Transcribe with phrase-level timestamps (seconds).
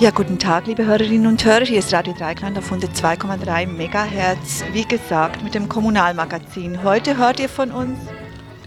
[0.00, 1.64] Ja, guten Tag, liebe Hörerinnen und Hörer.
[1.64, 4.64] Hier ist Radio Dreikland auf 102,3 MHz.
[4.72, 6.82] Wie gesagt, mit dem Kommunalmagazin.
[6.82, 7.98] Heute hört ihr von uns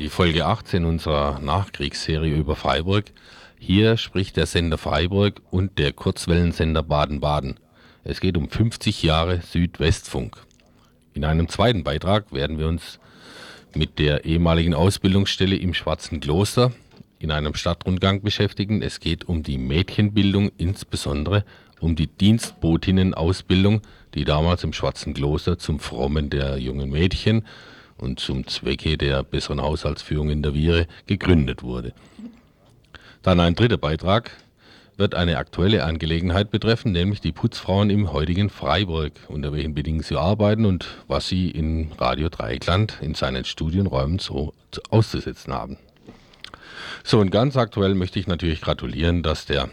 [0.03, 3.05] die Folge 18 unserer Nachkriegsserie über Freiburg.
[3.57, 7.57] Hier spricht der Sender Freiburg und der Kurzwellensender Baden-Baden.
[8.03, 10.35] Es geht um 50 Jahre Südwestfunk.
[11.13, 12.99] In einem zweiten Beitrag werden wir uns
[13.75, 16.73] mit der ehemaligen Ausbildungsstelle im Schwarzen Kloster
[17.19, 18.81] in einem Stadtrundgang beschäftigen.
[18.81, 21.45] Es geht um die Mädchenbildung, insbesondere
[21.79, 23.79] um die Dienstbotinnenausbildung,
[24.15, 27.45] die damals im Schwarzen Kloster zum Frommen der jungen Mädchen
[28.03, 31.93] und zum Zwecke der besseren Haushaltsführung in der Viere gegründet wurde.
[33.23, 34.31] Dann ein dritter Beitrag
[34.97, 40.19] wird eine aktuelle Angelegenheit betreffen, nämlich die Putzfrauen im heutigen Freiburg, unter welchen Bedingungen sie
[40.19, 44.53] arbeiten und was sie in Radio Dreikland in seinen Studienräumen so
[44.89, 45.77] auszusetzen haben.
[47.03, 49.69] So, und ganz aktuell möchte ich natürlich gratulieren, dass der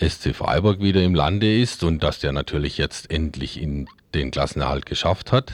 [0.00, 4.86] SC Freiburg wieder im Lande ist und dass der natürlich jetzt endlich in den Klassenerhalt
[4.86, 5.52] geschafft hat.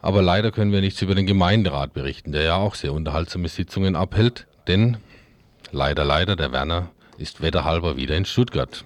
[0.00, 3.96] Aber leider können wir nichts über den Gemeinderat berichten, der ja auch sehr unterhaltsame Sitzungen
[3.96, 4.98] abhält, denn
[5.72, 8.84] leider, leider, der Werner ist wetterhalber wieder in Stuttgart.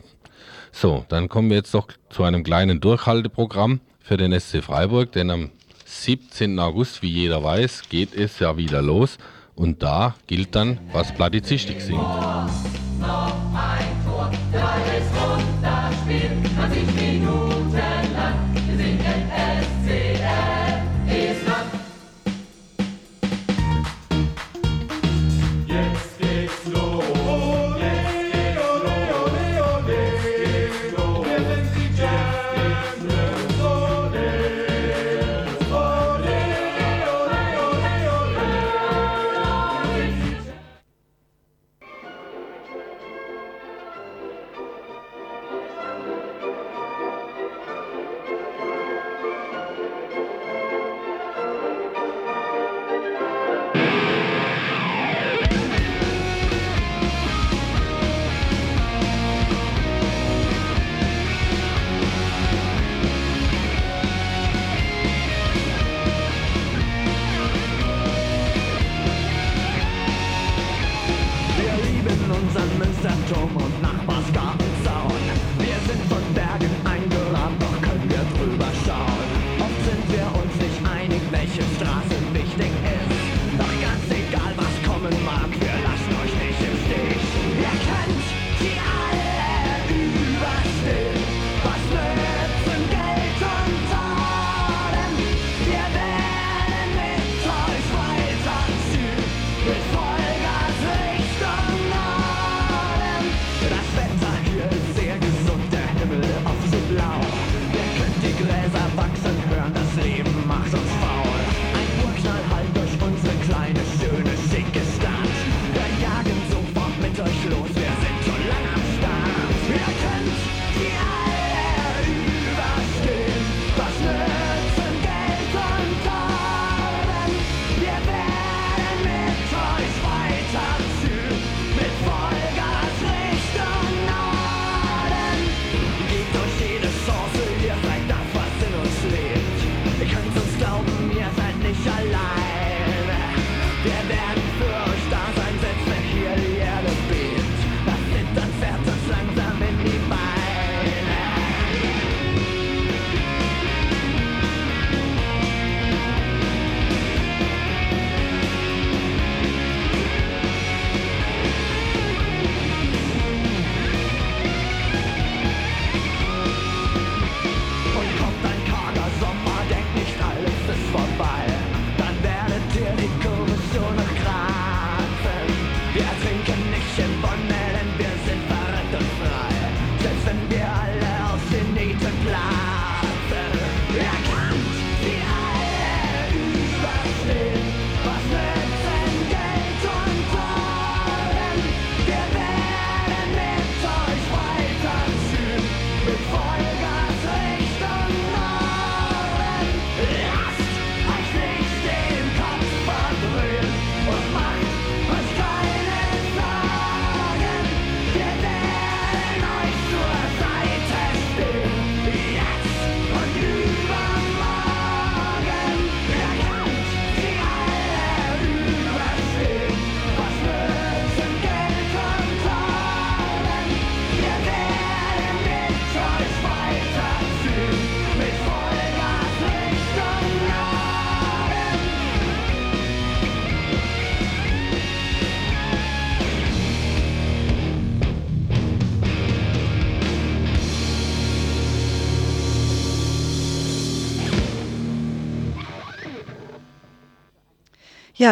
[0.71, 5.31] So, dann kommen wir jetzt doch zu einem kleinen Durchhalteprogramm für den SC Freiburg, denn
[5.31, 5.51] am
[5.85, 6.59] 17.
[6.59, 9.19] August, wie jeder weiß, geht es ja wieder los
[9.55, 12.01] und da gilt dann, was Platizistik singt.
[12.01, 12.49] Noch
[13.55, 14.31] ein Tor,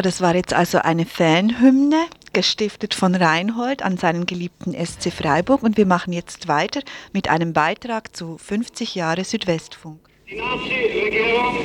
[0.02, 5.62] Das war jetzt also eine Fanhymne, gestiftet von Reinhold an seinen geliebten SC Freiburg.
[5.62, 6.80] Und wir machen jetzt weiter
[7.12, 9.98] mit einem Beitrag zu 50 Jahre Südwestfunk.
[10.30, 11.58] Die Nazi-Regierung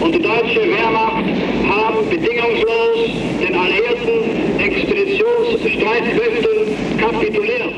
[0.00, 1.24] und die deutsche Wehrmacht
[1.68, 3.10] haben bedingungslos
[3.40, 7.74] den alliierten Expeditionsstreitkräften kapituliert.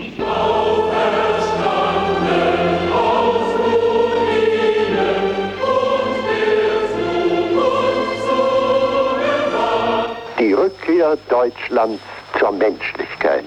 [10.82, 12.02] Rückkehr Deutschlands
[12.38, 13.44] zur Menschlichkeit.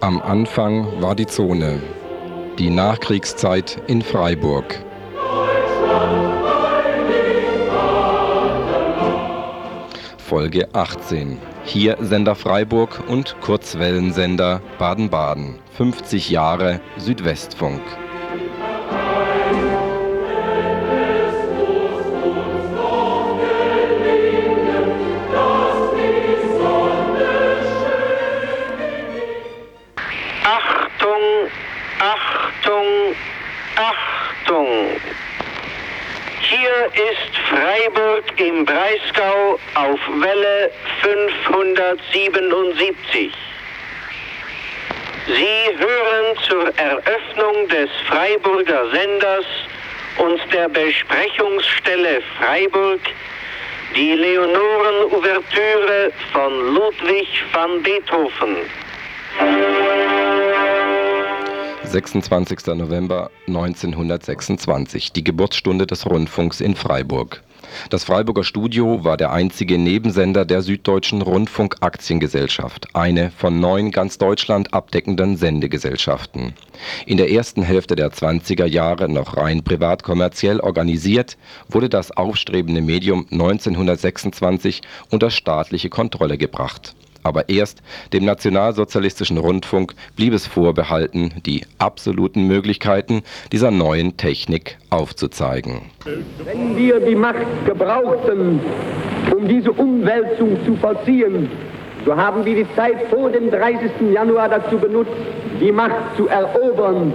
[0.00, 1.80] Am Anfang war die Zone,
[2.58, 4.82] die Nachkriegszeit in Freiburg.
[10.18, 11.51] Folge 18.
[11.64, 15.58] Hier Sender Freiburg und Kurzwellensender Baden-Baden.
[15.76, 17.80] 50 Jahre Südwestfunk.
[48.32, 49.44] Freiburger Senders
[50.16, 53.00] und der Besprechungsstelle Freiburg
[53.94, 58.56] die Leonoren-Ouvertüre von Ludwig van Beethoven.
[61.84, 62.68] 26.
[62.68, 67.42] November 1926, die Geburtsstunde des Rundfunks in Freiburg.
[67.90, 74.18] Das Freiburger Studio war der einzige Nebensender der Süddeutschen Rundfunk Aktiengesellschaft, eine von neun ganz
[74.18, 76.54] Deutschland abdeckenden Sendegesellschaften.
[77.06, 81.36] In der ersten Hälfte der 20er Jahre noch rein privat kommerziell organisiert,
[81.68, 87.82] wurde das aufstrebende Medium 1926 unter staatliche Kontrolle gebracht aber erst
[88.12, 93.22] dem nationalsozialistischen Rundfunk blieb es vorbehalten, die absoluten Möglichkeiten
[93.52, 95.82] dieser neuen Technik aufzuzeigen.
[96.44, 98.60] Wenn wir die Macht gebrauchten,
[99.34, 101.48] um diese Umwälzung zu vollziehen,
[102.04, 103.90] so haben wir die Zeit vor dem 30.
[104.12, 105.12] Januar dazu benutzt,
[105.60, 107.12] die Macht zu erobern.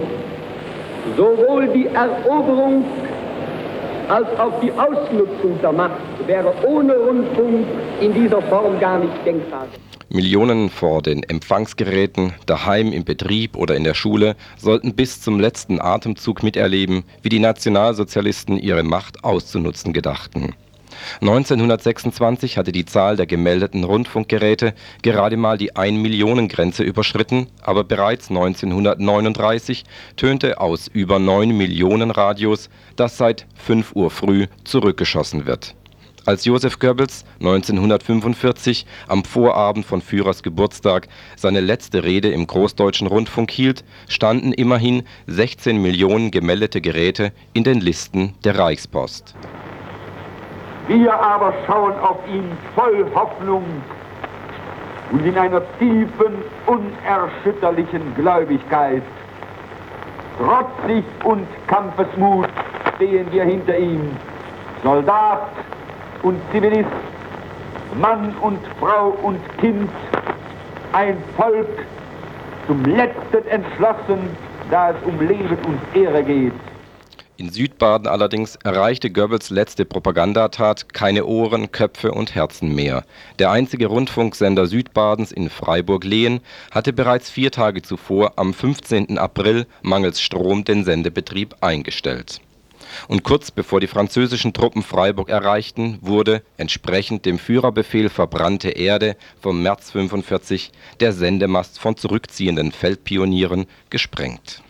[1.16, 2.84] Sowohl die Eroberung
[4.08, 7.66] als auch die Ausnutzung der Macht wäre ohne Rundfunk
[8.00, 9.66] in dieser Form gar nicht denkbar.
[10.10, 15.80] Millionen vor den Empfangsgeräten, daheim im Betrieb oder in der Schule sollten bis zum letzten
[15.80, 20.54] Atemzug miterleben, wie die Nationalsozialisten ihre Macht auszunutzen gedachten.
[21.20, 29.84] 1926 hatte die Zahl der gemeldeten Rundfunkgeräte gerade mal die 1-Millionen-Grenze überschritten, aber bereits 1939
[30.16, 35.74] tönte aus über 9 Millionen Radios, dass seit 5 Uhr früh zurückgeschossen wird
[36.28, 43.50] als Joseph Goebbels 1945 am Vorabend von Führers Geburtstag seine letzte Rede im Großdeutschen Rundfunk
[43.50, 49.34] hielt, standen immerhin 16 Millionen gemeldete Geräte in den Listen der Reichspost.
[50.86, 52.44] Wir aber schauen auf ihn
[52.74, 53.64] voll Hoffnung
[55.10, 59.02] und in einer tiefen, unerschütterlichen Gläubigkeit.
[60.36, 62.50] Trotzig und Kampfesmut
[62.96, 64.10] stehen wir hinter ihm.
[64.82, 65.48] Soldat,
[66.22, 66.88] und Zivilist,
[68.00, 69.90] Mann und Frau und Kind,
[70.92, 71.68] ein Volk
[72.66, 74.18] zum letzten entschlossen,
[74.70, 76.52] da es um Leben und Ehre geht.
[77.38, 83.04] In Südbaden allerdings erreichte Goebbels letzte Propagandatat keine Ohren, Köpfe und Herzen mehr.
[83.38, 86.40] Der einzige Rundfunksender Südbadens in Freiburg-Lehen
[86.72, 89.18] hatte bereits vier Tage zuvor am 15.
[89.18, 92.40] April mangels Strom den Sendebetrieb eingestellt
[93.06, 99.62] und kurz bevor die französischen Truppen Freiburg erreichten, wurde, entsprechend dem Führerbefehl Verbrannte Erde vom
[99.62, 104.62] März 45, der Sendemast von zurückziehenden Feldpionieren gesprengt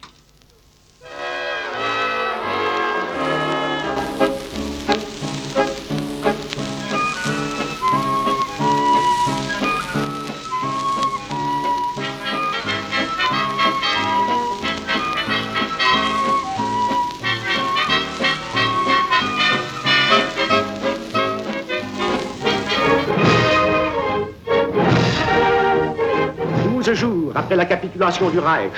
[27.38, 28.72] après la capitulation du Reich,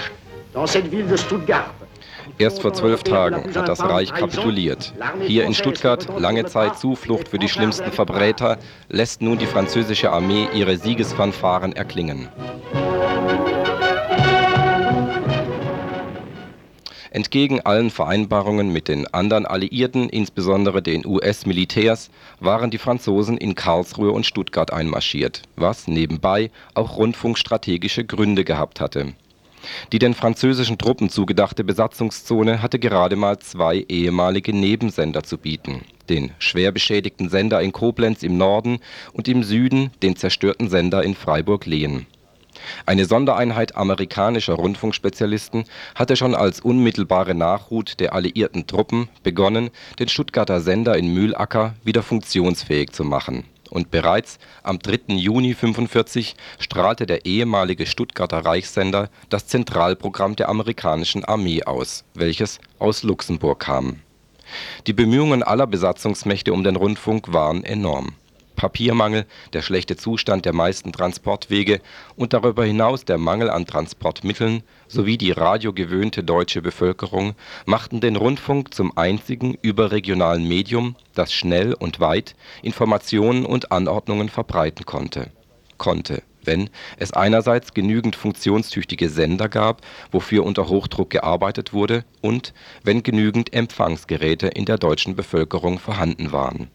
[0.53, 1.73] dans cette ville de Stuttgart.
[2.39, 4.93] Erst vor zwölf Tagen hat das Reich kapituliert.
[5.27, 10.47] Hier in Stuttgart, lange Zeit Zuflucht für die schlimmsten Verbräter, lässt nun die französische Armee
[10.55, 12.29] ihre Siegesfanfaren erklingen.
[17.11, 24.13] Entgegen allen Vereinbarungen mit den anderen Alliierten, insbesondere den US-Militärs, waren die Franzosen in Karlsruhe
[24.13, 29.15] und Stuttgart einmarschiert, was nebenbei auch rundfunkstrategische Gründe gehabt hatte.
[29.93, 36.31] Die den französischen Truppen zugedachte Besatzungszone hatte gerade mal zwei ehemalige Nebensender zu bieten, den
[36.39, 38.79] schwer beschädigten Sender in Koblenz im Norden
[39.13, 42.07] und im Süden den zerstörten Sender in Freiburg-Lehen
[42.87, 45.65] eine Sondereinheit amerikanischer Rundfunkspezialisten
[45.95, 52.03] hatte schon als unmittelbare Nachhut der alliierten Truppen begonnen, den Stuttgarter Sender in Mühlacker wieder
[52.03, 55.15] funktionsfähig zu machen, und bereits am 3.
[55.15, 63.03] Juni 1945 strahlte der ehemalige Stuttgarter Reichssender das Zentralprogramm der amerikanischen Armee aus, welches aus
[63.03, 64.01] Luxemburg kam.
[64.87, 68.15] Die Bemühungen aller Besatzungsmächte um den Rundfunk waren enorm
[68.61, 69.25] Papiermangel,
[69.55, 71.81] der schlechte Zustand der meisten Transportwege
[72.15, 78.75] und darüber hinaus der Mangel an Transportmitteln sowie die radiogewöhnte deutsche Bevölkerung machten den Rundfunk
[78.75, 85.31] zum einzigen überregionalen Medium, das schnell und weit Informationen und Anordnungen verbreiten konnte.
[85.79, 89.81] Konnte, wenn es einerseits genügend funktionstüchtige Sender gab,
[90.13, 92.53] wofür unter Hochdruck gearbeitet wurde, und
[92.83, 96.71] wenn genügend Empfangsgeräte in der deutschen Bevölkerung vorhanden waren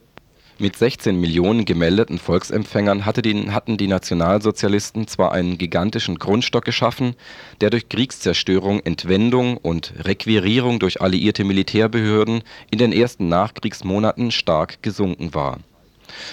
[0.57, 7.15] mit 16 Millionen gemeldeten Volksempfängern hatten die Nationalsozialisten zwar einen gigantischen Grundstock geschaffen,
[7.61, 15.33] der durch Kriegszerstörung, Entwendung und Requirierung durch alliierte Militärbehörden in den ersten Nachkriegsmonaten stark gesunken
[15.33, 15.59] war.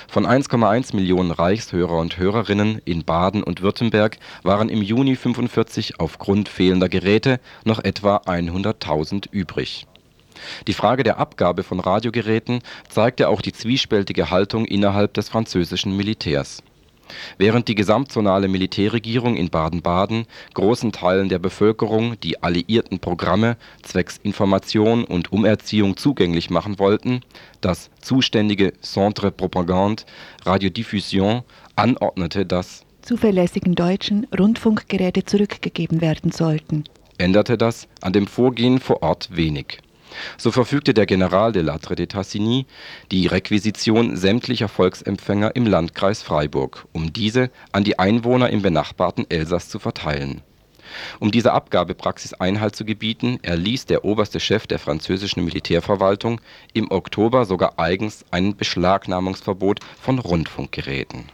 [0.09, 6.49] Von 1,1 Millionen Reichshörer und Hörerinnen in Baden und Württemberg waren im Juni 45 aufgrund
[6.49, 9.87] fehlender Geräte noch etwa 100.000 übrig
[10.67, 16.63] die Frage der Abgabe von Radiogeräten zeigte auch die zwiespältige Haltung innerhalb des französischen Militärs.
[17.39, 25.05] Während die gesamtzonale Militärregierung in Baden-Baden großen Teilen der Bevölkerung die alliierten Programme zwecks Information
[25.05, 27.21] und Umerziehung zugänglich machen wollten,
[27.61, 30.05] das zuständige Centre Propagande
[30.45, 31.43] Radiodiffusion
[31.77, 36.85] anordnete, dass zuverlässigen deutschen Rundfunkgeräte zurückgegeben werden sollten,
[37.19, 39.79] änderte das an dem Vorgehen vor Ort wenig
[40.37, 42.67] so verfügte der General de Lattre de Tassigny
[43.11, 49.69] die Requisition sämtlicher Volksempfänger im Landkreis Freiburg, um diese an die Einwohner im benachbarten Elsass
[49.69, 50.43] zu verteilen.
[51.21, 56.41] Um dieser Abgabepraxis Einhalt zu gebieten, erließ der oberste Chef der französischen Militärverwaltung
[56.75, 61.31] im Oktober sogar eigens ein Beschlagnahmungsverbot von Rundfunkgeräten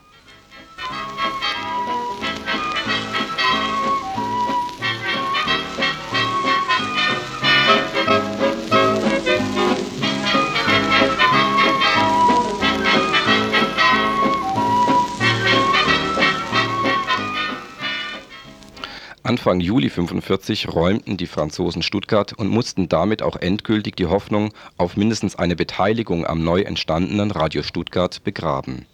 [19.49, 24.99] Anfang Juli 1945 räumten die Franzosen Stuttgart und mussten damit auch endgültig die Hoffnung auf
[24.99, 28.85] mindestens eine Beteiligung am neu entstandenen Radio Stuttgart begraben.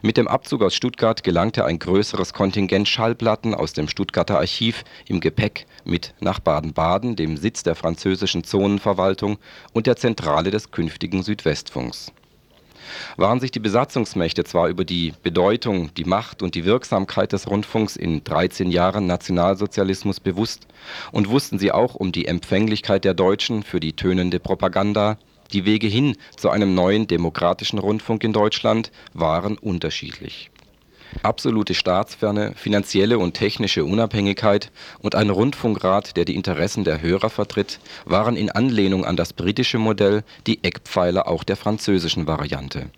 [0.00, 5.20] Mit dem Abzug aus Stuttgart gelangte ein größeres Kontingent Schallplatten aus dem Stuttgarter Archiv im
[5.20, 9.36] Gepäck mit nach Baden-Baden, dem Sitz der französischen Zonenverwaltung
[9.74, 12.12] und der Zentrale des künftigen Südwestfunks
[13.16, 17.96] waren sich die Besatzungsmächte zwar über die Bedeutung, die Macht und die Wirksamkeit des Rundfunks
[17.96, 20.66] in 13 Jahren Nationalsozialismus bewusst
[21.12, 25.18] und wussten sie auch um die Empfänglichkeit der Deutschen für die tönende Propaganda,
[25.52, 30.50] die Wege hin zu einem neuen demokratischen Rundfunk in Deutschland waren unterschiedlich
[31.22, 34.70] absolute Staatsferne, finanzielle und technische Unabhängigkeit
[35.00, 39.78] und ein Rundfunkrat, der die Interessen der Hörer vertritt, waren in Anlehnung an das britische
[39.78, 42.90] Modell die Eckpfeiler auch der französischen Variante.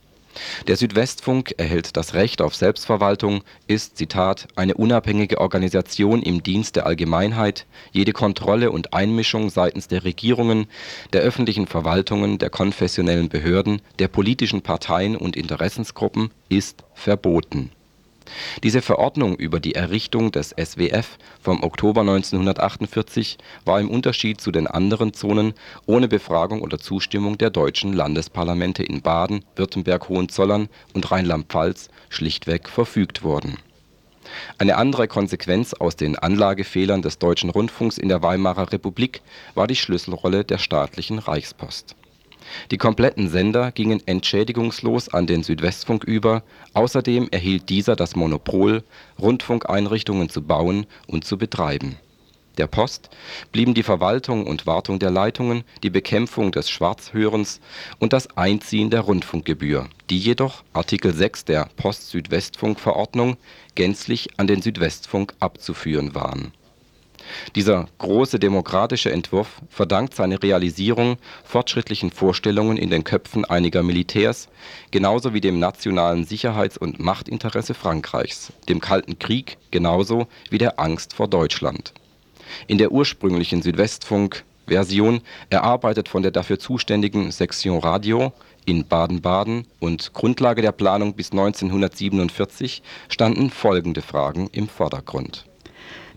[0.68, 6.86] Der Südwestfunk erhält das Recht auf Selbstverwaltung, ist, Zitat, eine unabhängige Organisation im Dienst der
[6.86, 10.66] Allgemeinheit, jede Kontrolle und Einmischung seitens der Regierungen,
[11.12, 17.70] der öffentlichen Verwaltungen, der konfessionellen Behörden, der politischen Parteien und Interessensgruppen ist verboten
[18.62, 24.66] diese Verordnung über die Errichtung des SWF vom Oktober 1948 war im Unterschied zu den
[24.66, 25.54] anderen Zonen
[25.86, 33.22] ohne Befragung oder Zustimmung der deutschen Landesparlamente in Baden, Württemberg, Hohenzollern und Rheinland-Pfalz schlichtweg verfügt
[33.22, 33.58] worden.
[34.58, 39.22] Eine andere Konsequenz aus den Anlagefehlern des Deutschen Rundfunks in der Weimarer Republik
[39.54, 41.96] war die Schlüsselrolle der staatlichen Reichspost
[42.70, 46.42] die kompletten Sender gingen entschädigungslos an den Südwestfunk über,
[46.74, 48.82] außerdem erhielt dieser das Monopol,
[49.20, 51.96] Rundfunkeinrichtungen zu bauen und zu betreiben.
[52.58, 53.08] der Post
[53.52, 57.60] blieben die Verwaltung und Wartung der Leitungen, die Bekämpfung des Schwarzhörens
[57.98, 63.36] und das Einziehen der Rundfunkgebühr, die jedoch Artikel 6 der Post-Südwestfunk-Verordnung
[63.76, 66.52] gänzlich an den Südwestfunk abzuführen waren.
[67.54, 74.48] Dieser große demokratische Entwurf verdankt seine Realisierung fortschrittlichen Vorstellungen in den Köpfen einiger Militärs,
[74.90, 81.14] genauso wie dem nationalen Sicherheits und Machtinteresse Frankreichs, dem Kalten Krieg genauso wie der Angst
[81.14, 81.92] vor Deutschland.
[82.66, 85.20] In der ursprünglichen Südwestfunk-Version,
[85.50, 88.32] erarbeitet von der dafür zuständigen Section Radio
[88.66, 95.49] in Baden-Baden und Grundlage der Planung bis 1947, standen folgende Fragen im Vordergrund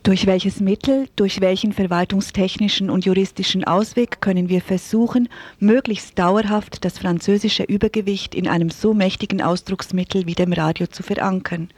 [0.04, 5.30] durch welches Mittel, durch welchen verwaltungstechnischen und juristischen Ausweg können wir versuchen,
[5.60, 11.70] möglichst dauerhaft das französische Übergewicht in einem so mächtigen Ausdrucksmittel wie dem Radio zu verankern?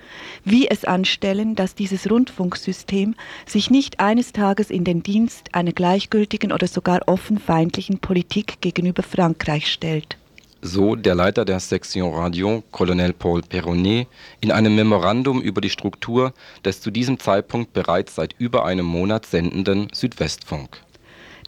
[0.44, 3.14] Wie es anstellen, dass dieses Rundfunksystem
[3.46, 9.04] sich nicht eines Tages in den Dienst einer gleichgültigen oder sogar offen feindlichen Politik gegenüber
[9.04, 10.18] Frankreich stellt?
[10.66, 14.08] So der Leiter der Section Radio, Colonel Paul Perronnet,
[14.42, 19.26] in einem Memorandum über die Struktur des zu diesem Zeitpunkt bereits seit über einem Monat
[19.26, 20.82] sendenden Südwestfunk.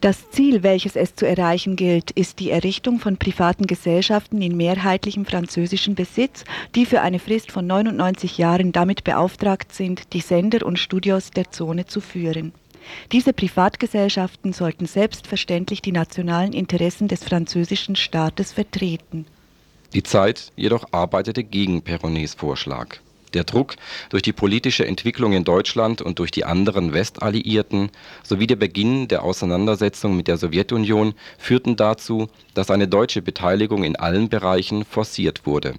[0.01, 5.25] Das Ziel, welches es zu erreichen gilt, ist die Errichtung von privaten Gesellschaften in mehrheitlichem
[5.25, 6.43] französischen Besitz,
[6.75, 11.49] die für eine Frist von 99 Jahren damit beauftragt sind, die Sender und Studios der
[11.49, 12.53] Zone zu führen.
[13.11, 19.25] Diese Privatgesellschaften sollten selbstverständlich die nationalen Interessen des französischen Staates vertreten.
[19.93, 22.97] Die Zeit jedoch arbeitete gegen Perronnets Vorschlag.
[23.33, 23.75] Der Druck
[24.09, 27.89] durch die politische Entwicklung in Deutschland und durch die anderen Westalliierten
[28.23, 33.95] sowie der Beginn der Auseinandersetzung mit der Sowjetunion führten dazu, dass eine deutsche Beteiligung in
[33.95, 35.75] allen Bereichen forciert wurde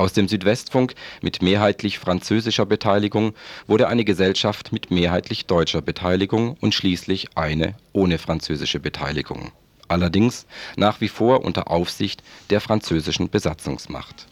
[0.00, 3.34] aus dem Südwestfunk mit mehrheitlich französischer Beteiligung
[3.66, 9.52] wurde eine Gesellschaft mit mehrheitlich deutscher Beteiligung und schließlich eine ohne französische Beteiligung,
[9.88, 14.26] allerdings nach wie vor unter Aufsicht der französischen Besatzungsmacht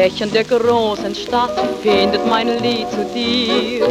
[0.00, 3.84] Dächern der großen Stadt findet mein Lied zu dir.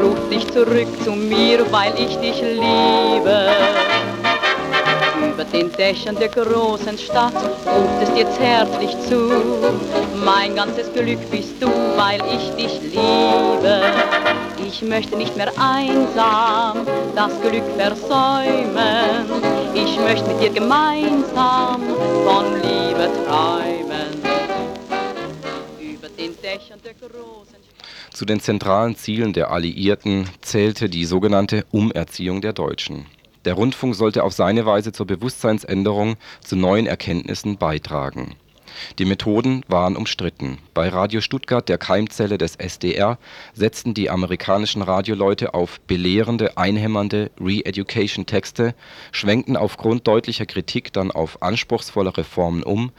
[0.00, 3.48] Ruf dich zurück zu mir, weil ich dich liebe.
[5.28, 7.34] Über den Dächern der großen Stadt
[7.66, 9.30] ruft es dir zärtlich zu.
[10.24, 13.82] Mein ganzes Glück bist du, weil ich dich liebe.
[14.66, 19.26] Ich möchte nicht mehr einsam das Glück versäumen.
[19.74, 21.82] Ich möchte mit dir gemeinsam
[22.24, 24.41] von Liebe träumen.
[28.12, 33.06] Zu den zentralen Zielen der Alliierten zählte die sogenannte Umerziehung der Deutschen.
[33.44, 38.36] Der Rundfunk sollte auf seine Weise zur Bewusstseinsänderung, zu neuen Erkenntnissen beitragen.
[38.98, 40.58] Die Methoden waren umstritten.
[40.74, 43.18] Bei Radio Stuttgart, der Keimzelle des SDR,
[43.52, 48.74] setzten die amerikanischen Radioleute auf belehrende, einhämmernde Re-Education-Texte,
[49.10, 52.92] schwenkten aufgrund deutlicher Kritik dann auf anspruchsvolle Reformen um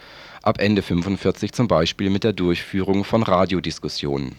[0.43, 4.35] ab Ende 45 zum Beispiel mit der Durchführung von Radiodiskussionen.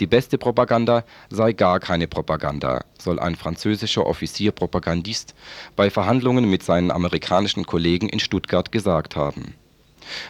[0.00, 5.34] Die beste Propaganda sei gar keine Propaganda, soll ein französischer Offizier-Propagandist
[5.76, 9.54] bei Verhandlungen mit seinen amerikanischen Kollegen in Stuttgart gesagt haben.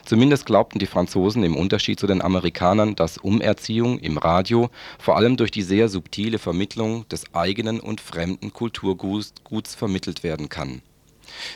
[0.05, 5.38] Zumindest glaubten die Franzosen im Unterschied zu den Amerikanern, dass Umerziehung im Radio vor allem
[5.38, 10.83] durch die sehr subtile Vermittlung des eigenen und fremden Kulturguts vermittelt werden kann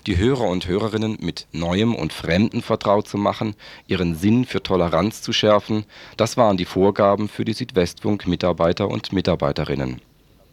[0.06, 3.54] die Hörer und Hörerinnen mit Neuem und Fremdem vertraut zu machen,
[3.86, 5.84] ihren Sinn für Toleranz zu schärfen,
[6.16, 10.00] das waren die Vorgaben für die Südwestfunk-Mitarbeiter und Mitarbeiterinnen.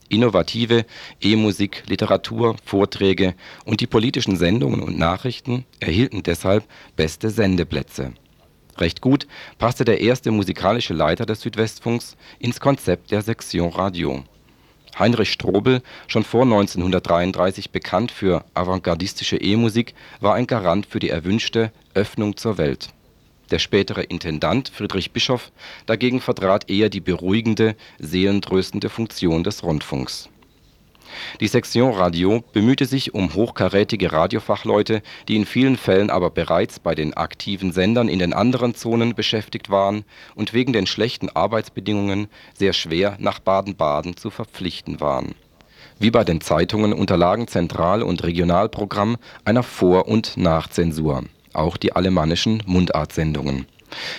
[0.09, 0.85] Innovative
[1.21, 3.33] E-Musik, Literatur, Vorträge
[3.65, 6.65] und die politischen Sendungen und Nachrichten erhielten deshalb
[6.95, 8.13] beste Sendeplätze.
[8.77, 14.23] Recht gut passte der erste musikalische Leiter des Südwestfunks ins Konzept der Section Radio
[14.97, 21.71] Heinrich Strobel, schon vor 1933 bekannt für avantgardistische E-Musik, war ein Garant für die erwünschte
[21.93, 22.89] „Öffnung zur Welt“.
[23.51, 25.51] Der spätere Intendant Friedrich Bischoff
[25.85, 30.29] dagegen vertrat eher die beruhigende, seelentröstende Funktion des Rundfunks
[31.39, 36.95] die Section Radio bemühte sich um hochkarätige Radiofachleute, die in vielen Fällen aber bereits bei
[36.95, 42.73] den aktiven Sendern in den anderen Zonen beschäftigt waren und wegen den schlechten Arbeitsbedingungen sehr
[42.73, 45.35] schwer nach Baden-Baden zu verpflichten waren.
[45.99, 51.23] Wie bei den Zeitungen unterlagen Zentral und Regionalprogramm einer Vor und Nachzensur,
[51.53, 53.65] auch die alemannischen Mundartsendungen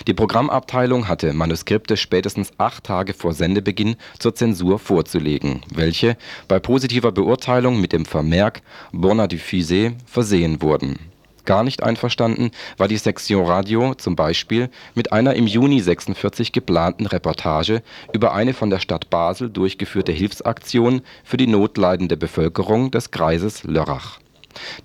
[0.07, 7.11] Die Programmabteilung hatte Manuskripte spätestens acht Tage vor Sendebeginn zur Zensur vorzulegen, welche bei positiver
[7.11, 8.61] Beurteilung mit dem Vermerk
[8.91, 10.99] Bona diffusée versehen wurden.
[11.45, 17.05] Gar nicht einverstanden war die Section Radio zum Beispiel mit einer im Juni 46 geplanten
[17.05, 17.83] Reportage
[18.13, 24.19] über eine von der Stadt Basel durchgeführte Hilfsaktion für die notleidende Bevölkerung des Kreises Lörrach.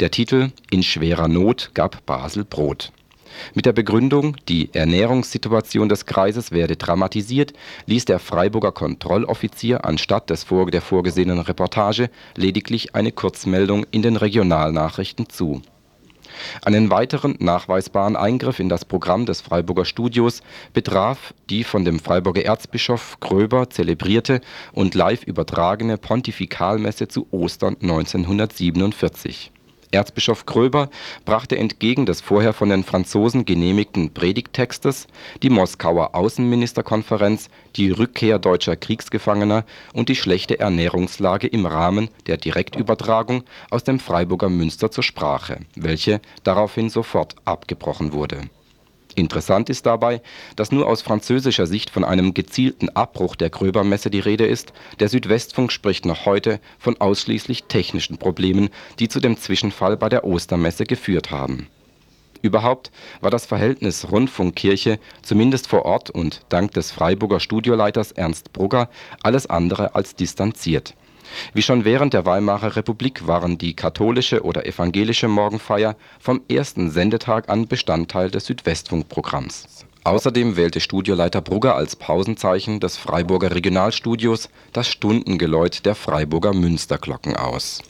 [0.01, 2.93] Der Titel In schwerer Not gab Basel Brot
[3.55, 7.53] mit der Begründung, die Ernährungssituation des Kreises werde dramatisiert,
[7.87, 15.29] ließ der Freiburger Kontrolloffizier anstatt des der vorgesehenen Reportage lediglich eine Kurzmeldung in den Regionalnachrichten
[15.29, 15.63] zu.
[16.65, 22.45] Einen weiteren nachweisbaren Eingriff in das Programm des Freiburger Studios betraf die von dem Freiburger
[22.45, 24.41] Erzbischof Gröber zelebrierte
[24.73, 29.53] und live übertragene Pontifikalmesse zu Ostern 1947
[29.93, 30.89] Erzbischof Gröber
[31.25, 35.09] brachte entgegen des vorher von den Franzosen genehmigten Predigttextes
[35.43, 43.45] die Moskauer Außenministerkonferenz, die Rückkehr deutscher Kriegsgefangener und die schlechte Ernährungslage im Rahmen der Direktübertragung
[43.71, 48.43] aus dem Freiburger Münster zur Sprache, welche daraufhin sofort abgebrochen wurde
[49.15, 50.23] Interessant ist dabei,
[50.57, 55.09] dass nur aus französischer Sicht von einem gezielten Abbruch der Gröbermesse die Rede ist, der
[55.09, 60.85] Südwestfunk spricht noch heute von ausschließlich technischen Problemen, die zu dem Zwischenfall bei der Ostermesse
[60.85, 61.69] geführt haben.
[62.43, 68.89] Überhaupt war das Verhältnis Rundfunkkirche zumindest vor Ort und dank des Freiburger Studioleiters Ernst Brugger
[69.23, 70.95] alles andere als distanziert
[71.55, 77.49] wie schon während der Weimarer Republik waren die katholische oder evangelische Morgenfeier vom ersten Sendetag
[77.49, 79.87] an Bestandteil des Südwestfunkprogramms.
[80.03, 87.83] Außerdem wählte Studioleiter Brugger als Pausenzeichen des Freiburger Regionalstudios das Stundengeläut der Freiburger Münsterglocken aus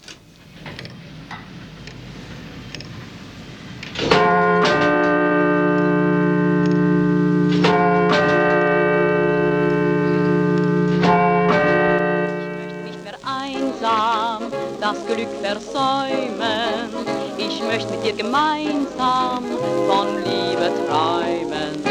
[15.20, 16.88] Glück versäumen.
[17.36, 19.44] Ich möchte mit dir gemeinsam
[19.86, 21.82] von Liebe träumen.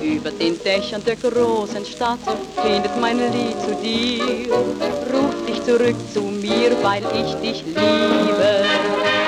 [0.00, 2.20] Über den Dächern der großen Stadt
[2.62, 4.52] findet mein Lied zu dir.
[5.12, 9.21] Ruf dich zurück zu mir, weil ich dich liebe.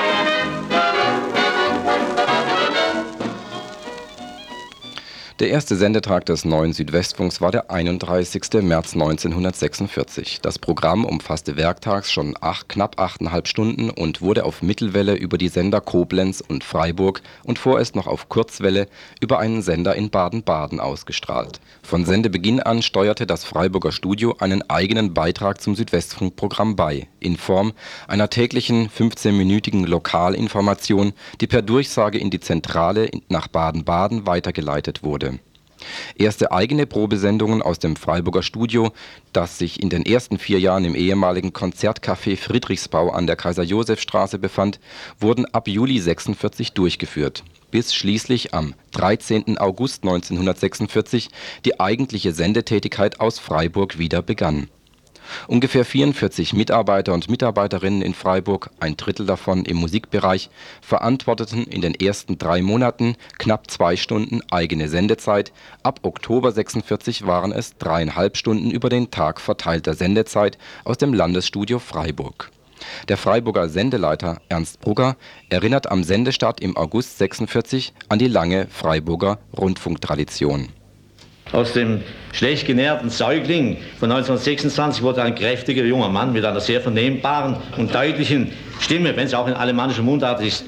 [5.39, 8.41] Der erste Sendetag des neuen Südwestfunks war der 31.
[8.61, 10.39] März 1946.
[10.41, 15.49] Das Programm umfasste werktags schon acht, knapp achteinhalb Stunden und wurde auf Mittelwelle über die
[15.49, 18.87] Sender Koblenz und Freiburg und vorerst noch auf Kurzwelle
[19.19, 21.59] über einen Sender in Baden-Baden ausgestrahlt.
[21.85, 27.73] Von Sendebeginn an steuerte das Freiburger Studio einen eigenen Beitrag zum Südwestfunkprogramm bei, in Form
[28.07, 35.37] einer täglichen 15-minütigen Lokalinformation, die per Durchsage in die Zentrale nach Baden-Baden weitergeleitet wurde
[36.15, 38.91] Erste eigene Probesendungen aus dem Freiburger Studio,
[39.33, 44.79] das sich in den ersten vier Jahren im ehemaligen Konzertcafé Friedrichsbau an der Kaiser-Joseph-Straße befand,
[45.19, 49.57] wurden ab Juli 46 durchgeführt, bis schließlich am 13.
[49.57, 51.29] August 1946
[51.65, 54.69] die eigentliche Sendetätigkeit aus Freiburg wieder begann
[55.47, 60.49] Ungefähr 44 Mitarbeiter und Mitarbeiterinnen in Freiburg, ein Drittel davon im Musikbereich,
[60.81, 65.51] verantworteten in den ersten drei Monaten knapp zwei Stunden eigene Sendezeit,
[65.83, 71.79] ab Oktober 46 waren es dreieinhalb Stunden über den Tag verteilter Sendezeit aus dem Landesstudio
[71.79, 72.51] Freiburg.
[73.07, 75.15] Der Freiburger Sendeleiter Ernst Brugger
[75.49, 80.69] erinnert am Sendestart im August 46 an die lange Freiburger Rundfunktradition
[81.51, 82.01] aus dem
[82.33, 87.93] schlecht genährten Säugling von 1926 wurde ein kräftiger junger Mann mit einer sehr vernehmbaren und
[87.93, 90.65] deutlichen Stimme, wenn es auch in alemannischer Mundart ist,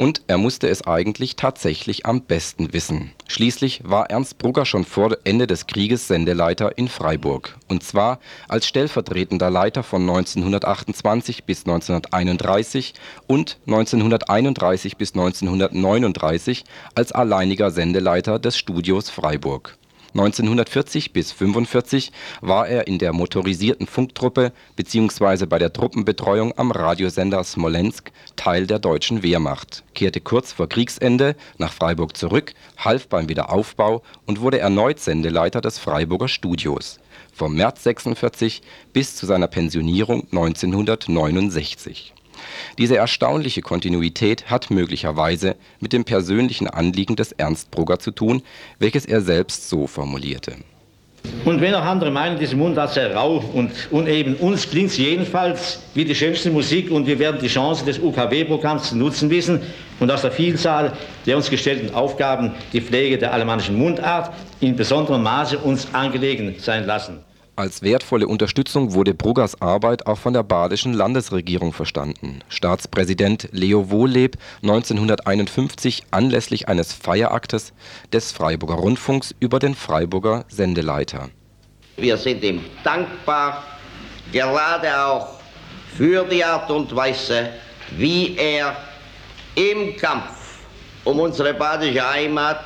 [0.00, 3.12] und er musste es eigentlich tatsächlich am besten wissen.
[3.28, 7.58] Schließlich war Ernst Brugger schon vor Ende des Krieges Sendeleiter in Freiburg.
[7.68, 12.94] Und zwar als stellvertretender Leiter von 1928 bis 1931
[13.26, 19.76] und 1931 bis 1939 als alleiniger Sendeleiter des Studios Freiburg
[20.12, 25.46] 1940 bis 45 war er in der motorisierten Funktruppe bzw.
[25.46, 31.72] bei der Truppenbetreuung am Radiosender Smolensk Teil der Deutschen Wehrmacht, kehrte kurz vor Kriegsende nach
[31.72, 36.98] Freiburg zurück, half beim Wiederaufbau und wurde erneut Sendeleiter des Freiburger Studios
[37.32, 42.14] vom März 46 bis zu seiner Pensionierung 1969
[42.78, 48.42] diese erstaunliche Kontinuität hat möglicherweise mit dem persönlichen Anliegen des Ernst Brugger zu tun,
[48.78, 50.56] welches er selbst so formulierte
[51.44, 55.80] Und wenn auch andere meinen, diese Mundart sei rau und uneben, uns klingt sie jedenfalls
[55.94, 59.60] wie die schönste Musik und wir werden die Chance des UKW-Programms zu nutzen wissen
[59.98, 60.92] und aus der Vielzahl
[61.26, 66.86] der uns gestellten Aufgaben die Pflege der alemannischen Mundart in besonderem Maße uns angelegen sein
[66.86, 67.20] lassen.
[67.56, 72.40] Als wertvolle Unterstützung wurde Bruggers Arbeit auch von der badischen Landesregierung verstanden.
[72.48, 77.72] Staatspräsident Leo Wohlleb 1951 anlässlich eines Feieraktes
[78.12, 81.28] des Freiburger Rundfunks über den Freiburger Sendeleiter.
[81.96, 83.64] Wir sind ihm dankbar,
[84.32, 85.40] gerade auch
[85.96, 87.50] für die Art und Weise,
[87.98, 88.74] wie er
[89.54, 90.60] im Kampf
[91.04, 92.64] um unsere badische Heimat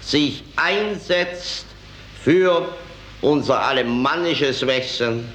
[0.00, 1.66] sich einsetzt
[2.22, 2.68] für
[3.24, 5.28] unser alemannisches Wesen,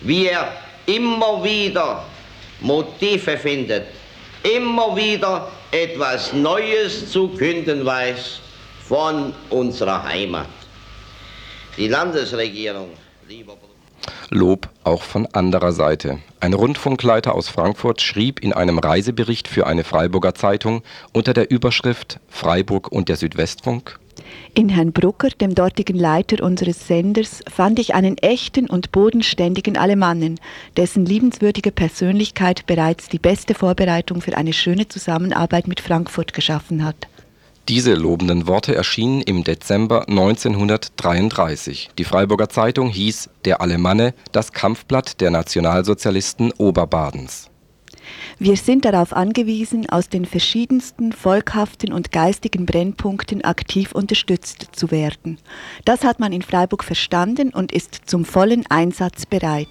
[0.00, 0.52] wie er
[0.86, 2.04] immer wieder
[2.60, 3.86] Motive findet,
[4.42, 8.40] immer wieder etwas Neues zu künden weiß
[8.88, 10.46] von unserer Heimat.
[11.76, 12.90] Die Landesregierung,
[13.28, 13.56] lieber
[14.30, 16.18] Lob auch von anderer Seite.
[16.40, 20.82] Ein Rundfunkleiter aus Frankfurt schrieb in einem Reisebericht für eine Freiburger Zeitung
[21.12, 23.98] unter der Überschrift Freiburg und der Südwestfunk
[24.54, 30.40] in Herrn Brucker, dem dortigen Leiter unseres Senders, fand ich einen echten und bodenständigen Alemannen,
[30.76, 37.08] dessen liebenswürdige Persönlichkeit bereits die beste Vorbereitung für eine schöne Zusammenarbeit mit Frankfurt geschaffen hat.
[37.68, 41.90] Diese lobenden Worte erschienen im Dezember 1933.
[41.98, 47.50] Die Freiburger Zeitung hieß Der Alemanne, das Kampfblatt der Nationalsozialisten Oberbadens.
[48.38, 55.38] Wir sind darauf angewiesen, aus den verschiedensten volkhaften und geistigen Brennpunkten aktiv unterstützt zu werden.
[55.84, 59.66] Das hat man in Freiburg verstanden und ist zum vollen Einsatz bereit.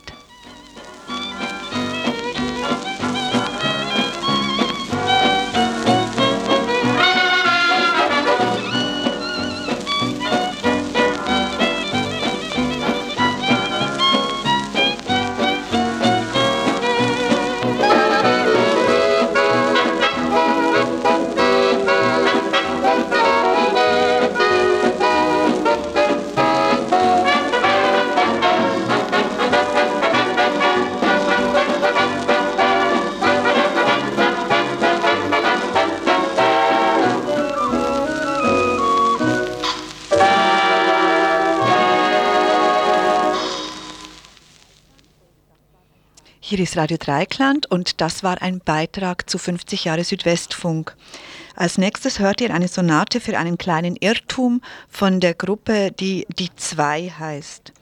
[46.55, 50.95] Hier ist Radio Dreikland und das war ein Beitrag zu 50 Jahre Südwestfunk.
[51.53, 56.55] Als nächstes hört ihr eine Sonate für einen kleinen Irrtum von der Gruppe, die die
[56.55, 57.73] Zwei heißt.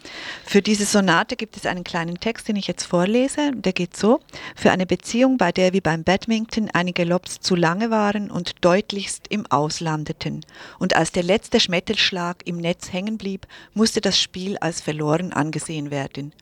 [0.43, 3.51] Für diese Sonate gibt es einen kleinen Text, den ich jetzt vorlese.
[3.53, 4.21] Der geht so.
[4.55, 9.27] Für eine Beziehung, bei der wie beim Badminton einige Lobs zu lange waren und deutlichst
[9.29, 10.43] im Auslandeten.
[10.79, 15.91] Und als der letzte Schmettelschlag im Netz hängen blieb, musste das Spiel als verloren angesehen
[15.91, 16.33] werden.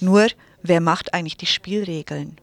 [0.00, 0.26] Nur
[0.68, 2.36] wer macht eigentlich die Spielregeln?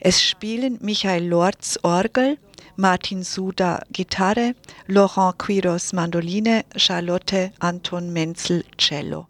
[0.00, 2.38] Es spielen Michael Lorz Orgel,
[2.76, 4.54] Martin Suda Gitarre,
[4.86, 9.26] Laurent Quiros Mandoline, Charlotte Anton Menzel Cello.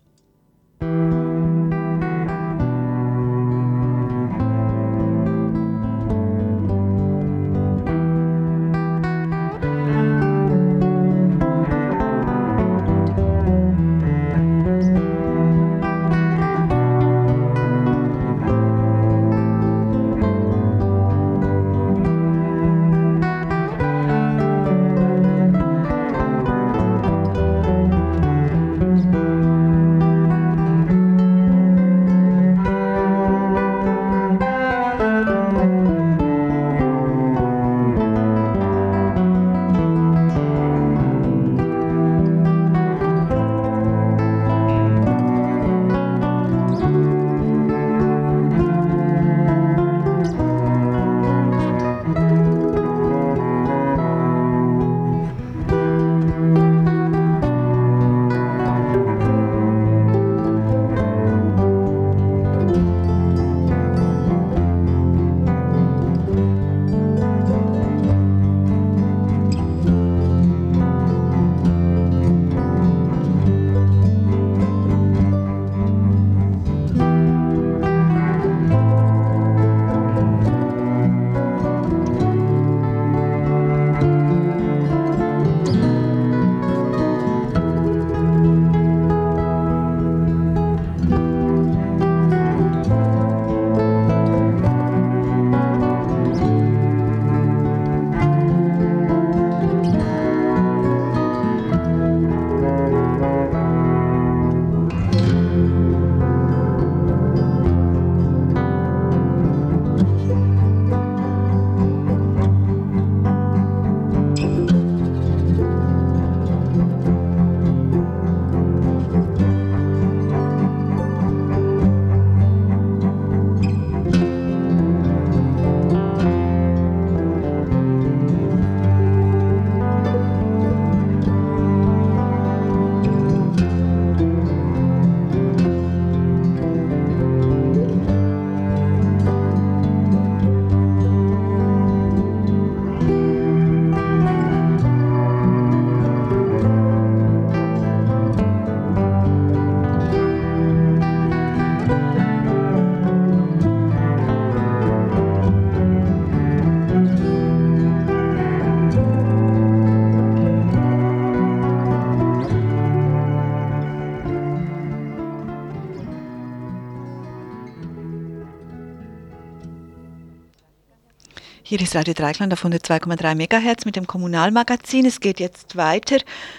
[171.71, 175.07] Hier ist Radio Dreikland auf 102,3 MHz mit dem Kommunalmagazin.
[175.07, 176.17] Es geht jetzt weiter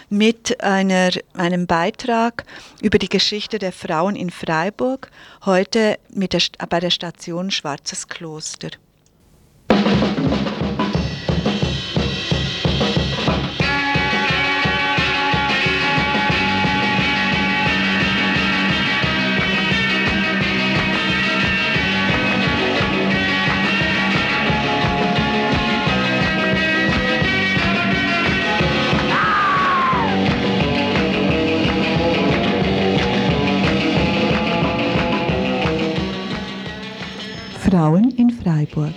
[0.08, 2.44] mit einer, einem Beitrag
[2.80, 5.10] über die Geschichte der Frauen in Freiburg,
[5.44, 8.70] heute mit der, bei der Station Schwarzes Kloster.
[37.72, 38.92] Frauen in Freiburg.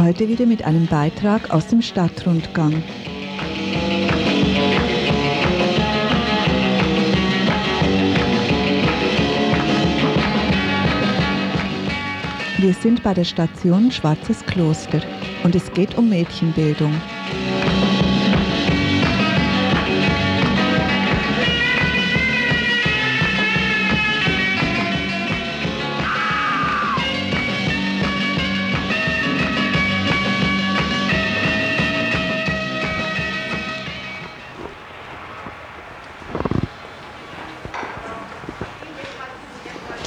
[0.00, 2.82] Heute wieder mit einem Beitrag aus dem Stadtrundgang.
[12.56, 15.02] Wir sind bei der Station Schwarzes Kloster
[15.42, 16.94] und es geht um Mädchenbildung.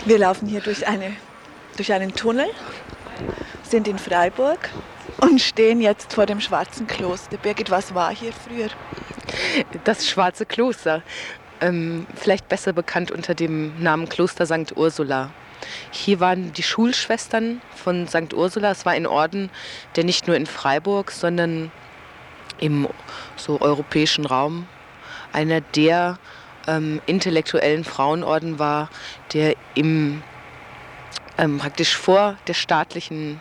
[0.09, 1.15] Wir laufen hier durch, eine,
[1.77, 2.47] durch einen Tunnel,
[3.61, 4.57] sind in Freiburg
[5.21, 7.37] und stehen jetzt vor dem Schwarzen Kloster.
[7.37, 8.69] Birgit, was war hier früher?
[9.83, 11.01] Das Schwarze Kloster,
[11.61, 14.75] ähm, vielleicht besser bekannt unter dem Namen Kloster St.
[14.75, 15.31] Ursula.
[15.91, 18.33] Hier waren die Schulschwestern von St.
[18.33, 18.71] Ursula.
[18.71, 19.49] Es war ein Orden,
[19.95, 21.71] der nicht nur in Freiburg, sondern
[22.59, 22.87] im
[23.35, 24.67] so europäischen Raum
[25.31, 26.17] einer der
[26.67, 28.89] ähm, intellektuellen Frauenorden war,
[29.33, 30.23] der im
[31.37, 33.39] ähm, praktisch vor der staatlichen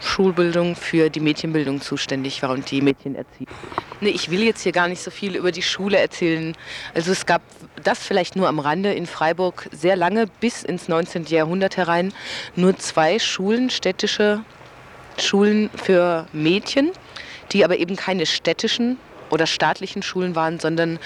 [0.00, 3.48] Schulbildung für die Mädchenbildung zuständig war und die Mädchenerziehung.
[4.00, 6.54] Nee, ich will jetzt hier gar nicht so viel über die Schule erzählen.
[6.94, 7.42] Also es gab
[7.82, 11.24] das vielleicht nur am Rande in Freiburg sehr lange bis ins 19.
[11.26, 12.12] Jahrhundert herein
[12.54, 14.44] nur zwei Schulen, städtische
[15.18, 16.90] Schulen für Mädchen,
[17.52, 18.98] die aber eben keine städtischen
[19.30, 20.98] oder staatlichen Schulen waren, sondern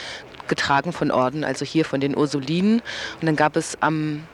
[0.49, 2.81] getragen von Orden, also hier von den Ursulinen.
[3.21, 4.25] Und dann gab es am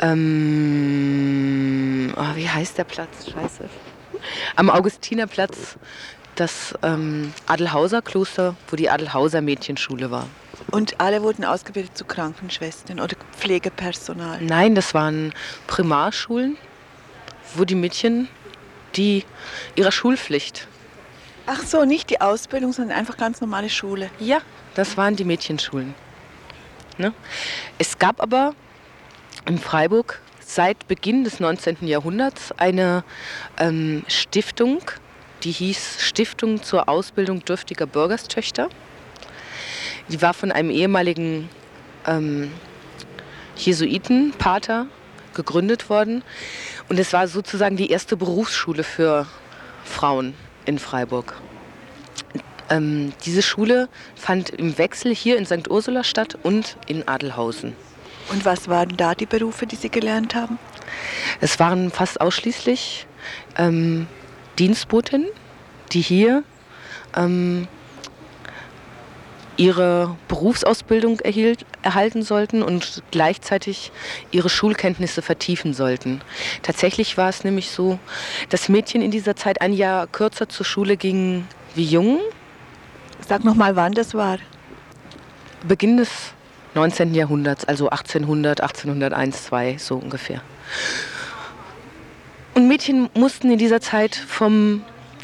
[0.00, 1.34] ähm,
[2.16, 3.30] oh, wie heißt der Platz?
[3.30, 3.68] Scheiße.
[4.56, 5.76] Am Augustinerplatz
[6.36, 10.26] das ähm, Adelhauser Kloster, wo die Adelhauser Mädchenschule war.
[10.70, 14.40] Und alle wurden ausgebildet zu Krankenschwestern oder Pflegepersonal?
[14.42, 15.32] Nein, das waren
[15.66, 16.56] Primarschulen,
[17.54, 18.28] wo die Mädchen
[18.96, 19.24] die
[19.74, 20.68] ihrer Schulpflicht.
[21.46, 24.10] Ach so, nicht die Ausbildung, sondern einfach ganz normale Schule.
[24.18, 24.40] Ja,
[24.74, 25.94] das waren die Mädchenschulen.
[26.98, 27.12] Ne?
[27.78, 28.54] Es gab aber
[29.46, 31.86] in Freiburg seit Beginn des 19.
[31.86, 33.04] Jahrhunderts eine
[33.58, 34.80] ähm, Stiftung,
[35.42, 38.68] die hieß Stiftung zur Ausbildung dürftiger Bürgerstöchter.
[40.08, 41.48] Die war von einem ehemaligen
[42.06, 42.52] ähm,
[43.56, 44.86] Jesuitenpater
[45.34, 46.22] gegründet worden.
[46.88, 49.26] Und es war sozusagen die erste Berufsschule für
[49.84, 50.34] Frauen
[50.64, 51.34] in Freiburg.
[52.68, 55.68] Ähm, diese Schule fand im Wechsel hier in St.
[55.68, 57.74] Ursula statt und in Adelhausen.
[58.30, 60.58] Und was waren da die Berufe, die Sie gelernt haben?
[61.40, 63.06] Es waren fast ausschließlich
[63.56, 64.06] ähm,
[64.58, 65.28] Dienstbotinnen,
[65.92, 66.42] die hier
[67.14, 67.68] ähm,
[69.56, 73.90] ihre Berufsausbildung erhielt, erhalten sollten und gleichzeitig
[74.30, 76.20] ihre Schulkenntnisse vertiefen sollten.
[76.62, 77.98] Tatsächlich war es nämlich so,
[78.50, 82.20] dass Mädchen in dieser Zeit ein Jahr kürzer zur Schule gingen wie Jungen.
[83.26, 84.38] Sag noch mal, wann das war.
[85.66, 86.10] Beginn des
[86.76, 87.14] 19.
[87.14, 90.42] Jahrhunderts, also 1800, 1801, 2, so ungefähr.
[92.54, 94.82] Und Mädchen mussten in dieser Zeit vom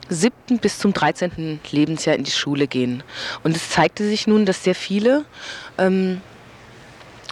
[0.08, 0.58] 7.
[0.58, 1.60] bis zum 13.
[1.70, 3.02] Lebensjahr in die Schule gehen.
[3.42, 5.24] Und es zeigte sich nun, dass sehr viele,
[5.78, 6.20] ähm,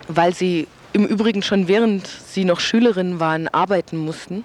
[0.06, 4.44] weil sie im Übrigen schon während sie noch Schülerinnen waren, arbeiten mussten,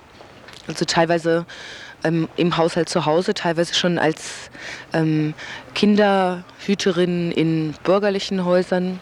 [0.68, 1.46] also teilweise
[2.04, 4.50] ähm, im Haushalt zu Hause, teilweise schon als
[4.94, 5.34] ähm,
[5.74, 9.00] Kinderhüterinnen in bürgerlichen Häusern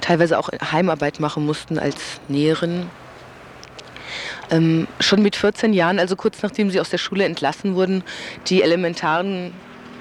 [0.00, 2.88] teilweise auch Heimarbeit machen mussten als Näherin.
[4.50, 8.02] Ähm, schon mit 14 Jahren, also kurz nachdem sie aus der Schule entlassen wurden,
[8.46, 9.52] die elementaren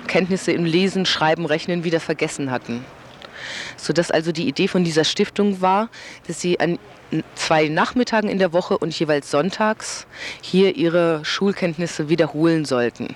[0.08, 2.84] Kenntnisse im Lesen, Schreiben, Rechnen wieder vergessen hatten.
[3.78, 5.90] Sodass also die Idee von dieser Stiftung war,
[6.28, 6.80] dass sie an
[7.36, 10.08] zwei Nachmittagen in der Woche und jeweils sonntags
[10.42, 13.16] hier ihre Schulkenntnisse wiederholen sollten.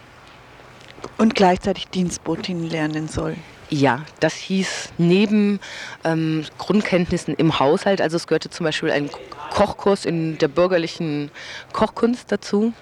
[1.17, 3.35] Und gleichzeitig Dienstbotin lernen soll.
[3.69, 5.59] Ja, das hieß neben
[6.03, 9.09] ähm, Grundkenntnissen im Haushalt, also es gehörte zum Beispiel ein
[9.51, 11.31] Kochkurs in der bürgerlichen
[11.71, 12.73] Kochkunst dazu,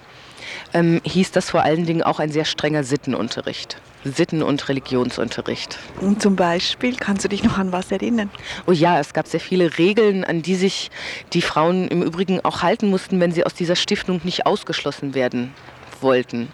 [0.74, 3.78] ähm, hieß das vor allen Dingen auch ein sehr strenger Sittenunterricht.
[4.04, 5.78] Sitten- und Religionsunterricht.
[6.00, 8.30] Und zum Beispiel, kannst du dich noch an was erinnern?
[8.66, 10.90] Oh ja, es gab sehr viele Regeln, an die sich
[11.32, 15.54] die Frauen im Übrigen auch halten mussten, wenn sie aus dieser Stiftung nicht ausgeschlossen werden
[16.00, 16.48] wollten.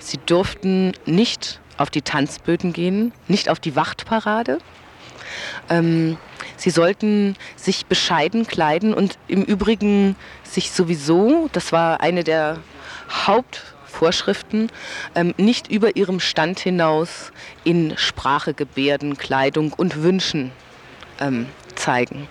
[0.00, 4.58] Sie durften nicht auf die Tanzböden gehen, nicht auf die Wachtparade.
[5.68, 6.16] Ähm,
[6.56, 12.58] sie sollten sich bescheiden kleiden und im Übrigen sich sowieso, das war eine der
[13.10, 14.70] Hauptvorschriften,
[15.14, 17.32] ähm, nicht über ihrem Stand hinaus
[17.64, 20.52] in Sprache, Gebärden, Kleidung und Wünschen
[21.20, 22.28] ähm, zeigen.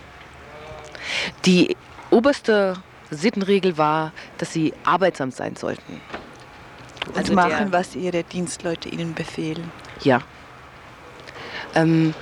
[1.45, 1.75] Die
[2.09, 2.75] oberste
[3.09, 6.01] Sittenregel war, dass sie arbeitsam sein sollten.
[7.09, 9.71] Und also machen, was ihre Dienstleute ihnen befehlen.
[10.03, 10.21] Ja.
[11.75, 12.13] Ähm,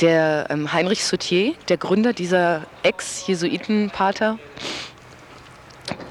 [0.00, 4.38] der ähm, Heinrich Sautier, der Gründer dieser Ex-Jesuitenpater,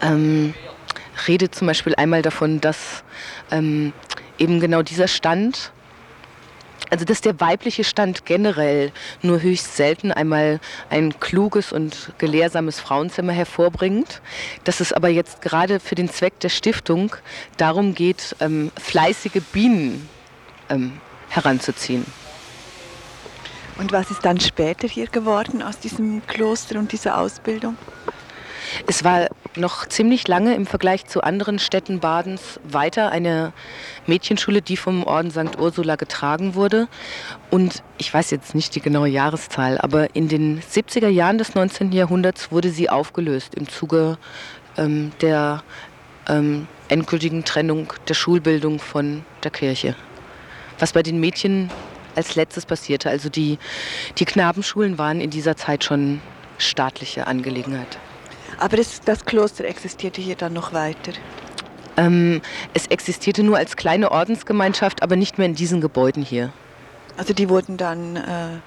[0.01, 0.54] ähm,
[1.28, 3.04] redet zum Beispiel einmal davon, dass
[3.51, 3.93] ähm,
[4.38, 5.72] eben genau dieser Stand
[6.94, 8.91] also dass der weibliche Stand generell
[9.24, 10.60] nur höchst selten einmal
[10.91, 14.22] ein kluges und gelehrsames Frauenzimmer hervorbringt,
[14.64, 17.16] dass es aber jetzt gerade für den Zweck der Stiftung
[17.58, 20.08] darum geht, ähm, fleißige Bienen
[20.70, 22.06] ähm, heranzuziehen.
[23.80, 27.76] Und was ist dann später hier geworden aus diesem Kloster und dieser Ausbildung?
[28.88, 33.53] Es war noch ziemlich lange im Vergleich zu anderen Städten Badens weiter eine
[34.07, 35.59] Mädchenschule, die vom Orden St.
[35.59, 36.88] Ursula getragen wurde.
[37.49, 41.91] Und ich weiß jetzt nicht die genaue Jahreszahl, aber in den 70er Jahren des 19.
[41.91, 44.18] Jahrhunderts wurde sie aufgelöst im Zuge
[44.78, 45.64] ähm, der
[46.28, 49.95] ähm, endgültigen Trennung der Schulbildung von der Kirche.
[50.80, 51.70] Was bei den Mädchen
[52.16, 53.09] als letztes passierte.
[53.09, 53.57] Also die,
[54.18, 56.22] die Knabenschulen waren in dieser Zeit schon
[56.57, 57.97] staatliche Angelegenheit.
[58.64, 61.11] Aber das, das Kloster existierte hier dann noch weiter?
[61.97, 62.41] Ähm,
[62.74, 66.53] es existierte nur als kleine Ordensgemeinschaft, aber nicht mehr in diesen Gebäuden hier.
[67.18, 68.59] Also die wurden dann äh,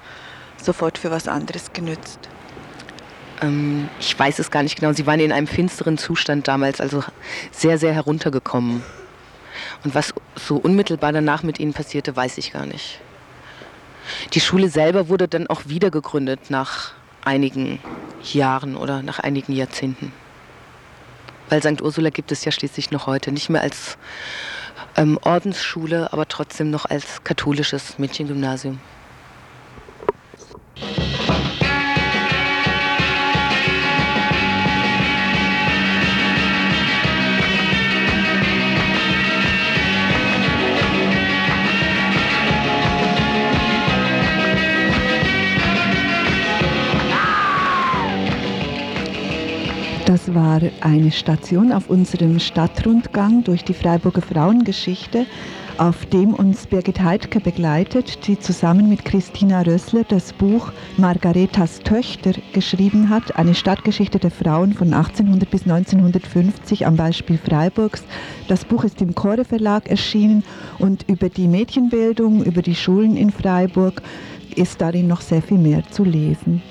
[0.61, 2.19] sofort für was anderes genützt?
[3.41, 4.93] Ähm, ich weiß es gar nicht genau.
[4.93, 7.03] Sie waren in einem finsteren Zustand damals, also
[7.51, 8.83] sehr, sehr heruntergekommen.
[9.83, 12.99] Und was so unmittelbar danach mit ihnen passierte, weiß ich gar nicht.
[14.35, 16.93] Die Schule selber wurde dann auch wieder gegründet nach
[17.27, 17.79] einigen
[18.23, 20.11] Jahren oder nach einigen Jahrzehnten.
[21.49, 21.81] Weil St.
[21.81, 23.97] Ursula gibt es ja schließlich noch heute, nicht mehr als
[24.95, 28.79] ähm, Ordensschule, aber trotzdem noch als katholisches Mädchengymnasium.
[50.17, 55.27] Das war eine Station auf unserem Stadtrundgang durch die Freiburger Frauengeschichte,
[55.77, 62.31] auf dem uns Birgit Heidke begleitet, die zusammen mit Christina Rössler das Buch Margaretas Töchter
[62.51, 68.03] geschrieben hat, eine Stadtgeschichte der Frauen von 1800 bis 1950 am Beispiel Freiburgs.
[68.47, 70.43] Das Buch ist im Chore Verlag erschienen
[70.79, 74.01] und über die Mädchenbildung, über die Schulen in Freiburg
[74.55, 76.63] ist darin noch sehr viel mehr zu lesen.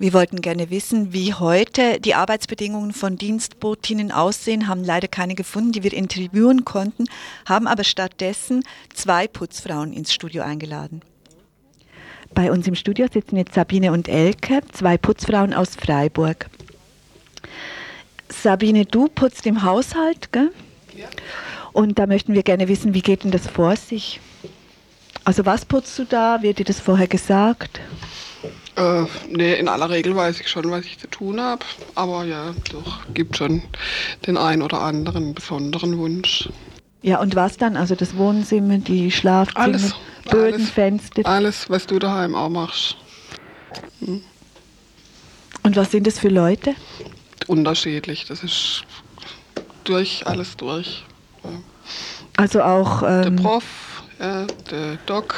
[0.00, 5.72] Wir wollten gerne wissen, wie heute die Arbeitsbedingungen von Dienstbotinnen aussehen, haben leider keine gefunden,
[5.72, 7.06] die wir interviewen konnten,
[7.46, 8.62] haben aber stattdessen
[8.94, 11.02] zwei Putzfrauen ins Studio eingeladen.
[12.32, 16.48] Bei uns im Studio sitzen jetzt Sabine und Elke, zwei Putzfrauen aus Freiburg.
[18.28, 20.52] Sabine, du putzt im Haushalt, gell?
[20.94, 21.08] Ja.
[21.72, 24.20] Und da möchten wir gerne wissen, wie geht denn das vor sich?
[25.24, 26.40] Also was putzt du da?
[26.42, 27.80] Wird dir das vorher gesagt?
[28.78, 31.64] Äh, nee, in aller Regel weiß ich schon, was ich zu tun habe.
[31.96, 33.62] Aber ja, doch, gibt schon
[34.26, 36.48] den einen oder anderen besonderen Wunsch.
[37.02, 37.76] Ja, und was dann?
[37.76, 39.94] Also das Wohnzimmer, die Schlafzimmer, alles,
[40.30, 41.26] Böden, alles, Fenster?
[41.26, 42.96] Alles, was du daheim auch machst.
[44.00, 44.22] Hm.
[45.64, 46.74] Und was sind das für Leute?
[47.48, 48.26] Unterschiedlich.
[48.26, 48.84] Das ist
[49.82, 51.04] durch, alles durch.
[51.42, 51.50] Ja.
[52.36, 53.02] Also auch...
[53.02, 53.64] Ähm, der Prof,
[54.20, 55.34] ja, der Doc,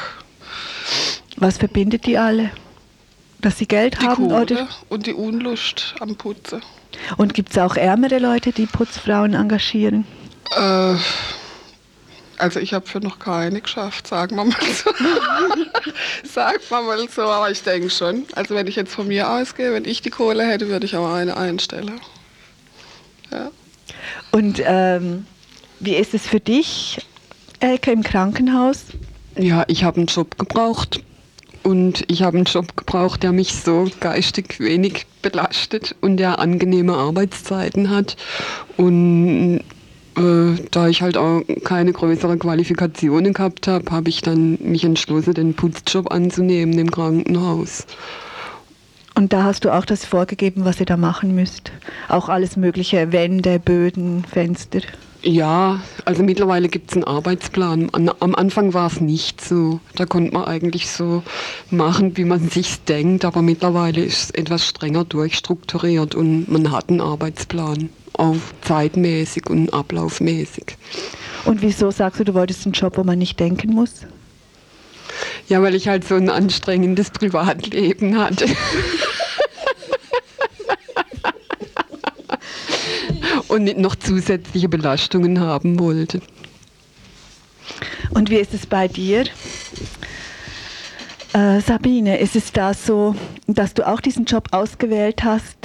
[1.37, 2.51] Was verbindet die alle?
[3.41, 4.69] Dass sie Geld Die haben Kohle oder?
[4.89, 6.63] und die Unlust am Putzen.
[7.17, 10.07] Und gibt es auch ärmere Leute, die Putzfrauen engagieren?
[10.57, 10.97] Äh,
[12.37, 14.91] also ich habe für noch keine geschafft, sagen wir mal so.
[16.29, 18.27] sagen wir mal so, aber ich denke schon.
[18.35, 21.15] Also wenn ich jetzt von mir ausgehe, wenn ich die Kohle hätte, würde ich aber
[21.15, 22.01] eine einstellen.
[23.31, 23.51] Ja.
[24.33, 25.27] Und ähm,
[25.79, 26.99] wie ist es für dich,
[27.61, 28.85] Elke, im Krankenhaus?
[29.37, 31.01] Ja, ich habe einen Job gebraucht
[31.63, 36.95] und ich habe einen Job gebraucht, der mich so geistig wenig belastet und der angenehme
[36.95, 38.17] Arbeitszeiten hat.
[38.77, 39.61] Und
[40.17, 45.35] äh, da ich halt auch keine größeren Qualifikationen gehabt habe, habe ich dann mich entschlossen,
[45.35, 47.87] den Putzjob anzunehmen im Krankenhaus.
[49.15, 51.73] Und da hast du auch das vorgegeben, was ihr da machen müsst.
[52.09, 54.81] Auch alles mögliche, Wände, Böden, Fenster.
[55.23, 57.91] Ja, also mittlerweile gibt es einen Arbeitsplan.
[57.91, 59.81] An, am Anfang war es nicht so.
[59.95, 61.23] Da konnte man eigentlich so
[61.71, 66.89] machen, wie man sich denkt, aber mittlerweile ist es etwas strenger durchstrukturiert und man hat
[66.89, 70.77] einen Arbeitsplan, auch zeitmäßig und ablaufmäßig.
[71.45, 74.07] Und wieso sagst du, du wolltest einen Job, wo man nicht denken muss?
[75.49, 78.47] Ja, weil ich halt so ein anstrengendes Privatleben hatte.
[83.51, 86.21] und nicht noch zusätzliche Belastungen haben wollte.
[88.11, 89.25] Und wie ist es bei dir?
[91.33, 93.15] Äh, Sabine, ist es da so,
[93.47, 95.57] dass du auch diesen Job ausgewählt hast,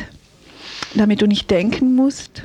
[0.94, 2.44] damit du nicht denken musst?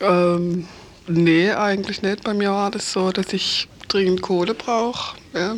[0.00, 0.66] Ähm,
[1.06, 2.22] nee, eigentlich nicht.
[2.22, 5.16] Bei mir war das so, dass ich dringend Kohle brauche.
[5.34, 5.56] Ja.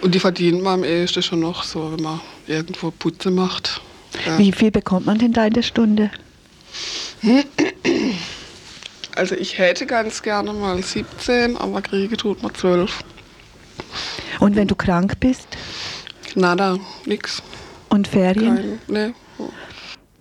[0.00, 3.80] Und die verdient man am ehesten schon noch so, wenn man irgendwo Putze macht.
[4.24, 4.38] Ja.
[4.38, 6.10] Wie viel bekommt man denn da in der Stunde?
[9.14, 13.02] Also ich hätte ganz gerne mal 17, aber kriege tut man 12.
[14.40, 15.48] Und wenn du krank bist
[16.34, 17.42] Nada, nix.
[17.88, 18.56] und Ferien?
[18.56, 19.14] Kein, nee.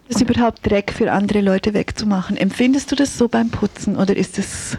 [0.08, 2.38] Ist es überhaupt Dreck für andere Leute wegzumachen?
[2.38, 4.78] Empfindest du das so beim Putzen oder ist es,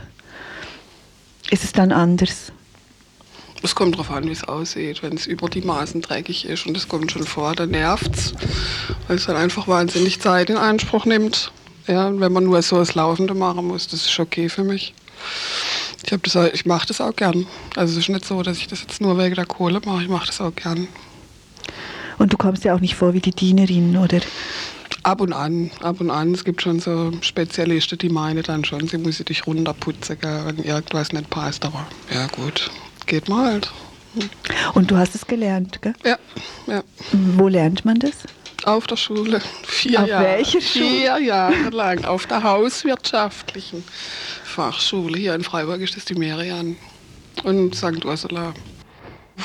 [1.50, 2.52] ist es dann anders?
[3.62, 5.02] Es kommt darauf an, wie es aussieht.
[5.02, 8.34] Wenn es über die Maßen dreckig ist und das kommt schon vor, dann nervt's,
[9.08, 11.50] weil es dann einfach wahnsinnig Zeit in Anspruch nimmt.
[11.86, 14.92] Ja, wenn man nur so das Laufende machen muss, das ist okay für mich.
[16.04, 17.46] Ich, hab das, auch- ich mache das auch gern.
[17.76, 20.08] Also es ist nicht so, dass ich das jetzt nur wegen der Kohle mache, ich
[20.08, 20.88] mache das auch gern.
[22.18, 24.20] Und du kommst ja auch nicht vor wie die Dienerin, oder?
[25.02, 26.32] Ab und an, ab und an.
[26.34, 30.58] Es gibt schon so Spezialisten, die meinen dann schon, sie müsse dich runterputzen, gell, wenn
[30.58, 31.64] irgendwas nicht passt.
[31.64, 32.70] Aber ja gut,
[33.06, 33.70] geht mal halt.
[34.74, 35.94] Und du hast es gelernt, gell?
[36.04, 36.16] Ja,
[36.66, 36.82] ja.
[37.12, 38.14] Wo lernt man das?
[38.66, 39.40] Auf der Schule.
[39.62, 40.24] Vier Auf Jahre.
[40.24, 40.84] welcher Schule?
[40.84, 42.04] Vier Jahre lang.
[42.04, 43.84] Auf der hauswirtschaftlichen
[44.42, 45.16] Fachschule.
[45.16, 46.76] Hier in Freiburg ist das die Merian.
[47.44, 48.04] Und St.
[48.04, 48.52] Ursula.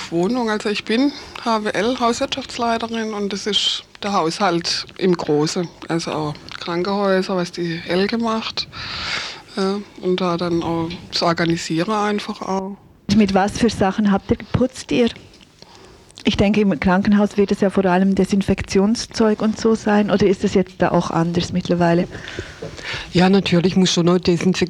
[0.09, 0.49] Wohnung.
[0.49, 1.11] Also ich bin
[1.43, 5.67] HWL, Hauswirtschaftsleiterin und das ist der Haushalt im Großen.
[5.87, 8.67] Also auch Krankenhäuser, was die Elke macht.
[10.01, 12.75] Und da dann auch das Organisieren einfach auch.
[13.15, 15.09] Mit was für Sachen habt ihr geputzt ihr?
[16.23, 20.11] Ich denke, im Krankenhaus wird es ja vor allem Desinfektionszeug und so sein.
[20.11, 22.07] Oder ist es jetzt da auch anders mittlerweile?
[23.11, 24.69] Ja, natürlich muss schon noch Desinfek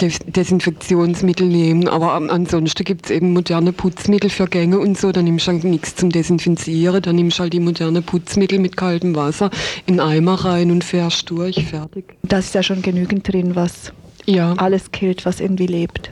[0.00, 5.10] Des Desinfektionsmittel nehmen, aber an- ansonsten gibt es eben moderne Putzmittel für Gänge und so.
[5.10, 8.76] Da nimmst du halt nichts zum Desinfizieren, da nimmst du halt die moderne Putzmittel mit
[8.76, 9.50] kaltem Wasser
[9.86, 12.04] in Eimer rein und fährst durch, fertig.
[12.22, 13.92] Da ist ja schon genügend drin, was
[14.26, 14.52] ja.
[14.54, 16.10] alles killt, was irgendwie lebt.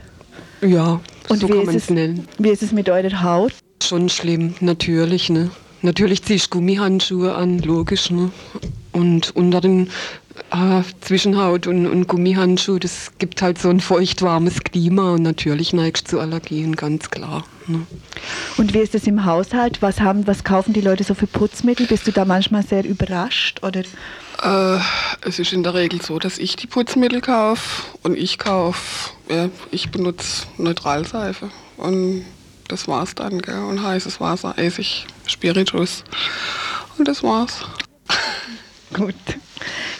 [0.61, 2.27] Ja, Und so kann man es nennen.
[2.37, 3.53] Wie ist es mit eurer Haut?
[3.87, 5.29] Schon schlimm, natürlich.
[5.29, 5.51] Ne?
[5.81, 8.09] Natürlich ziehst du Gummihandschuhe an, logisch.
[8.09, 8.31] Ne?
[8.91, 9.89] Und unter den
[10.51, 16.07] äh, Zwischenhaut und, und Gummihandschuh, das gibt halt so ein feuchtwarmes Klima und natürlich neigst
[16.07, 17.43] du zu Allergien, ganz klar.
[17.67, 17.85] Ne?
[18.57, 19.81] Und wie ist es im Haushalt?
[19.81, 21.87] Was, haben, was kaufen die Leute so für Putzmittel?
[21.87, 23.63] Bist du da manchmal sehr überrascht?
[23.63, 23.81] Oder?
[24.41, 24.79] Äh,
[25.21, 29.49] es ist in der Regel so, dass ich die Putzmittel kaufe und ich kaufe, ja,
[29.71, 32.25] ich benutze Neutralseife und
[32.67, 33.63] das war's dann, gell?
[33.63, 36.03] Und heißes Wasser, Essig, Spiritus
[36.97, 37.61] und das war's.
[38.93, 39.15] Gut.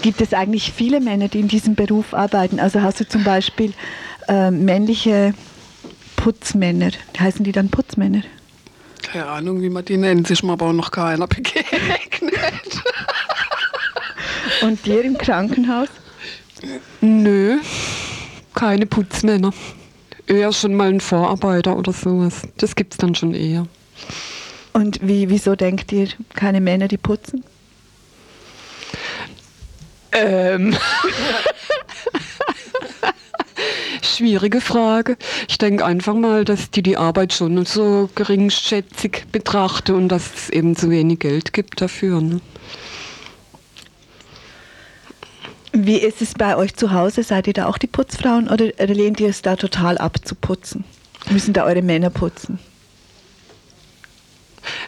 [0.01, 2.59] Gibt es eigentlich viele Männer, die in diesem Beruf arbeiten?
[2.59, 3.73] Also hast du zum Beispiel
[4.27, 5.33] äh, männliche
[6.15, 6.91] Putzmänner?
[7.17, 8.21] Heißen die dann Putzmänner?
[9.01, 11.73] Keine Ahnung, wie man die nennt, ist mir aber auch noch keiner begegnet.
[14.61, 15.89] Und dir im Krankenhaus?
[17.01, 17.59] Nö,
[18.53, 19.51] keine Putzmänner.
[20.27, 22.43] Eher schon mal ein Vorarbeiter oder sowas.
[22.57, 23.67] Das gibt's dann schon eher.
[24.73, 27.43] Und wie, wieso denkt ihr, keine Männer, die putzen?
[30.11, 30.75] Ähm.
[34.13, 35.17] schwierige Frage.
[35.47, 40.49] Ich denke einfach mal, dass die die Arbeit schon so geringschätzig betrachte und dass es
[40.49, 42.21] eben zu wenig Geld gibt dafür.
[42.21, 42.39] Ne?
[45.73, 47.23] Wie ist es bei euch zu Hause?
[47.23, 50.83] Seid ihr da auch die Putzfrauen oder lehnt ihr es da total ab zu putzen?
[51.31, 52.59] Müssen da eure Männer putzen?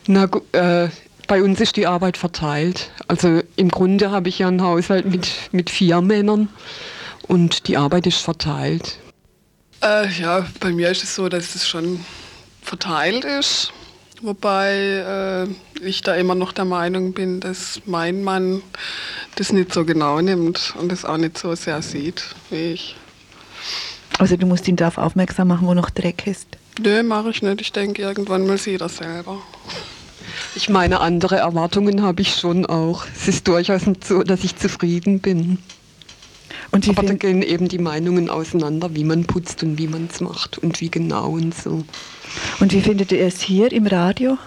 [0.06, 0.90] Na, äh,
[1.28, 2.92] bei uns ist die Arbeit verteilt.
[3.08, 6.50] Also im Grunde habe ich ja einen Haushalt mit, mit vier Männern
[7.28, 9.00] und die Arbeit ist verteilt.
[9.82, 12.06] Äh, ja, bei mir ist es so, dass es schon
[12.62, 13.74] verteilt ist.
[14.22, 18.62] Wobei äh, ich da immer noch der Meinung bin, dass mein Mann
[19.36, 22.96] das nicht so genau nimmt und das auch nicht so sehr sieht wie ich.
[24.18, 26.48] Also du musst ihn darauf aufmerksam machen, wo noch Dreck ist.
[26.80, 27.62] Nö, mache ich nicht.
[27.62, 29.42] Ich denke, irgendwann mal sieht er selber.
[30.56, 33.06] Ich meine, andere Erwartungen habe ich schon auch.
[33.16, 35.58] Es ist durchaus nicht so, dass ich zufrieden bin.
[36.72, 40.22] Und Aber da gehen eben die Meinungen auseinander, wie man putzt und wie man es
[40.22, 41.84] macht und wie genau und so.
[42.60, 44.38] Und wie findet ihr es hier im Radio?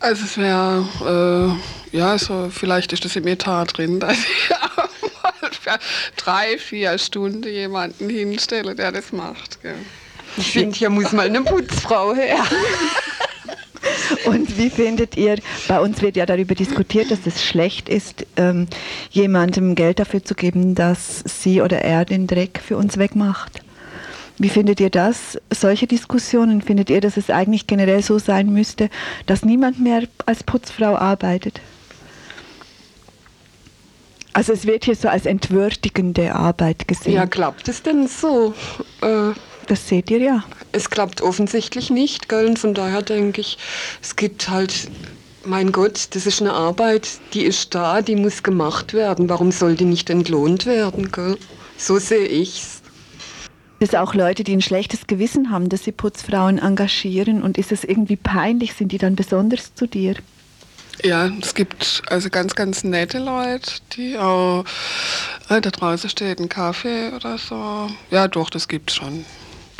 [0.00, 1.58] Also es wäre,
[1.92, 5.78] äh, ja, so, vielleicht ist das im Etat drin, dass ich mal für
[6.16, 9.62] drei, vier Stunden jemanden hinstelle, der das macht.
[9.62, 9.74] Gell.
[10.36, 12.38] Ich finde, hier muss mal eine Putzfrau her.
[14.26, 15.36] Und wie findet ihr,
[15.68, 18.66] bei uns wird ja darüber diskutiert, dass es schlecht ist, ähm,
[19.10, 23.60] jemandem Geld dafür zu geben, dass sie oder er den Dreck für uns wegmacht.
[24.38, 25.38] Wie findet ihr das?
[25.50, 28.90] Solche Diskussionen, findet ihr, dass es eigentlich generell so sein müsste,
[29.24, 31.60] dass niemand mehr als Putzfrau arbeitet?
[34.34, 37.14] Also es wird hier so als entwürdigende Arbeit gesehen.
[37.14, 38.52] Ja, klappt es denn so?
[39.00, 39.32] Äh,
[39.66, 40.44] das seht ihr ja.
[40.76, 42.44] Es klappt offensichtlich nicht, gell?
[42.44, 43.56] Und von daher denke ich,
[44.02, 44.90] es gibt halt,
[45.42, 49.30] mein Gott, das ist eine Arbeit, die ist da, die muss gemacht werden.
[49.30, 51.38] Warum soll die nicht entlohnt werden, gell?
[51.78, 52.82] So sehe ich's.
[53.80, 57.82] Es auch Leute, die ein schlechtes Gewissen haben, dass sie Putzfrauen engagieren und ist es
[57.82, 60.16] irgendwie peinlich, sind die dann besonders zu dir?
[61.02, 64.64] Ja, es gibt also ganz, ganz nette Leute, die auch,
[65.48, 67.88] äh, da draußen steht ein Kaffee oder so.
[68.10, 69.24] Ja, doch, das gibt's schon.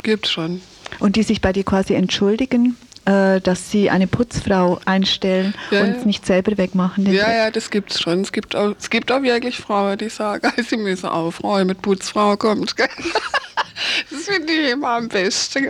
[0.01, 0.61] Gibt's schon.
[0.99, 2.75] Und die sich bei dir quasi entschuldigen,
[3.05, 7.05] äh, dass sie eine Putzfrau einstellen ja, und es nicht selber wegmachen.
[7.05, 7.35] ja, Dreck.
[7.35, 8.21] ja, das gibt's schon.
[8.21, 12.35] Es gibt, auch, es gibt auch wirklich Frauen, die sagen, sie müssen aufräumen, mit Putzfrau
[12.37, 12.75] kommt.
[14.09, 15.69] Das finde ich immer am besten.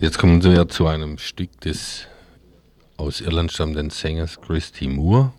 [0.00, 2.06] Jetzt kommen wir zu einem Stück des
[2.96, 5.32] aus Irland stammenden Sängers Christy Moore,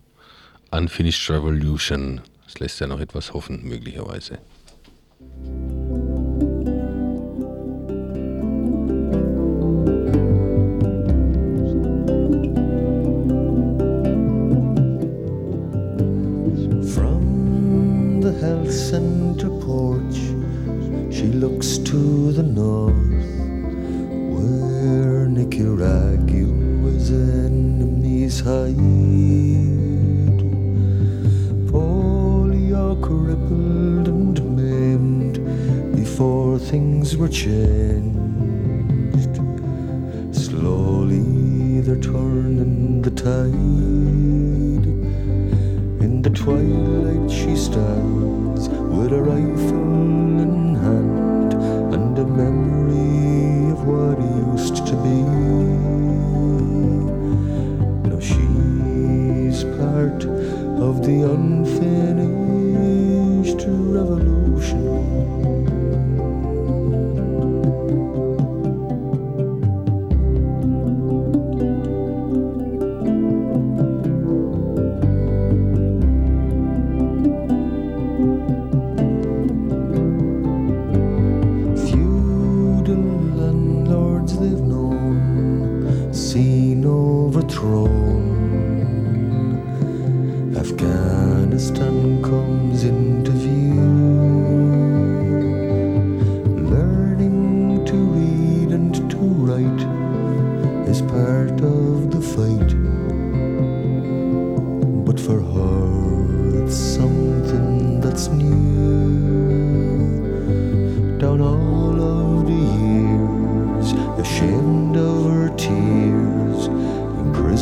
[0.71, 2.19] Unfinished Revolution.
[2.49, 4.39] Das lässt ja noch etwas hoffen, möglicherweise.
[16.91, 20.17] From the health center porch,
[21.11, 22.95] she looks to the north,
[24.33, 26.47] where Nicaragua
[26.81, 29.88] was enemies hide.
[32.95, 38.15] Crippled and maimed before things were changed.
[40.31, 43.49] Slowly they're turning the tide.
[46.03, 50.08] In the twilight she stands with a rifle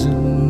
[0.06, 0.47] And.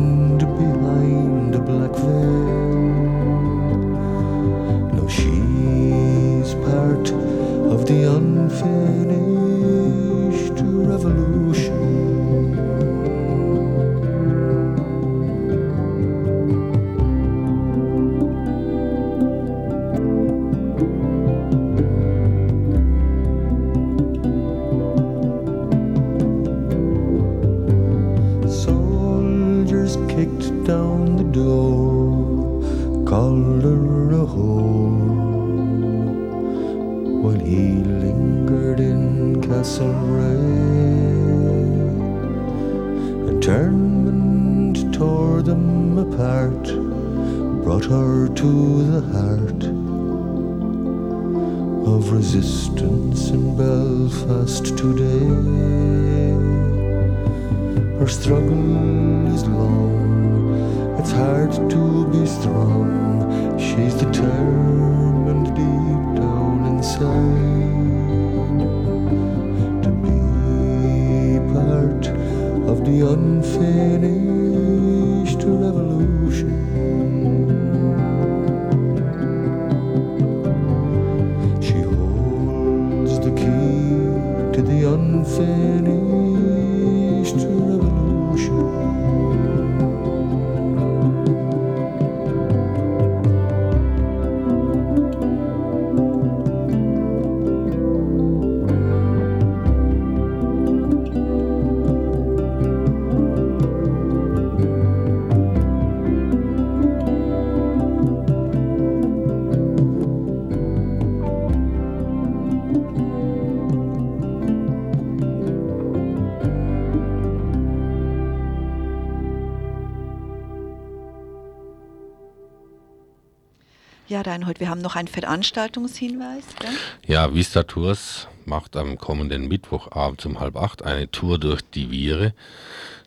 [124.18, 126.42] Ja, Reinhold, wir haben noch einen Veranstaltungshinweis.
[126.58, 126.70] Gell?
[127.06, 132.34] Ja, Vista Tours macht am kommenden Mittwochabend um halb acht eine Tour durch die Viere.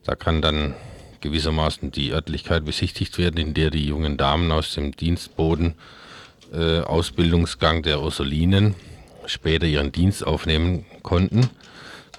[0.05, 0.73] Da kann dann
[1.19, 5.75] gewissermaßen die Örtlichkeit besichtigt werden, in der die jungen Damen aus dem Dienstboden
[6.53, 8.75] äh, Ausbildungsgang der Ursulinen
[9.25, 11.49] später ihren Dienst aufnehmen konnten.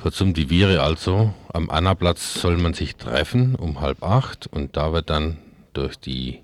[0.03, 1.33] Kurzum, die Viere also.
[1.51, 5.39] Am Annaplatz soll man sich treffen um halb acht und da wird dann
[5.73, 6.43] durch die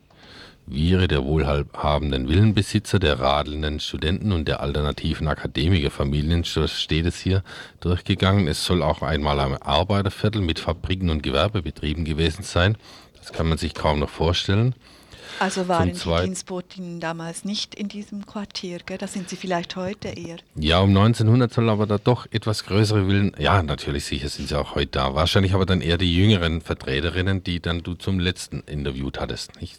[0.71, 7.43] Viere der wohlhabenden Villenbesitzer, der radelnden Studenten und der alternativen Akademikerfamilien, so steht es hier,
[7.81, 8.49] durchgegangen.
[8.49, 12.77] Es soll auch einmal ein Arbeiterviertel mit Fabriken und Gewerbebetrieben gewesen sein.
[13.19, 14.75] Das kann man sich kaum noch vorstellen.
[15.41, 18.99] Also waren die Dienstbotinnen damals nicht in diesem Quartier, gell?
[18.99, 20.39] Da sind sie vielleicht heute eher.
[20.57, 24.59] Ja, um 1900 soll aber da doch etwas größere Villen, ja, natürlich sicher sind sie
[24.59, 25.15] auch heute da.
[25.15, 29.79] Wahrscheinlich aber dann eher die jüngeren Vertreterinnen, die dann du zum letzten interviewt hattest, nicht?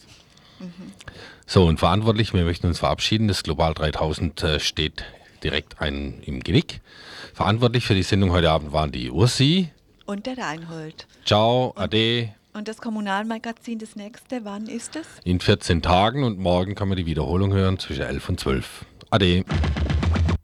[1.46, 3.28] So, und verantwortlich, wir möchten uns verabschieden.
[3.28, 5.04] Das Global 3000 äh, steht
[5.44, 6.82] direkt ein, im Genick.
[7.34, 9.70] Verantwortlich für die Sendung heute Abend waren die Ursi.
[10.06, 11.08] Und der Reinhold.
[11.26, 12.34] Ciao, Ade.
[12.54, 15.06] Und das Kommunalmagazin, das nächste, wann ist es?
[15.24, 18.86] In 14 Tagen und morgen kann man die Wiederholung hören zwischen 11 und 12.
[19.12, 19.46] Ade.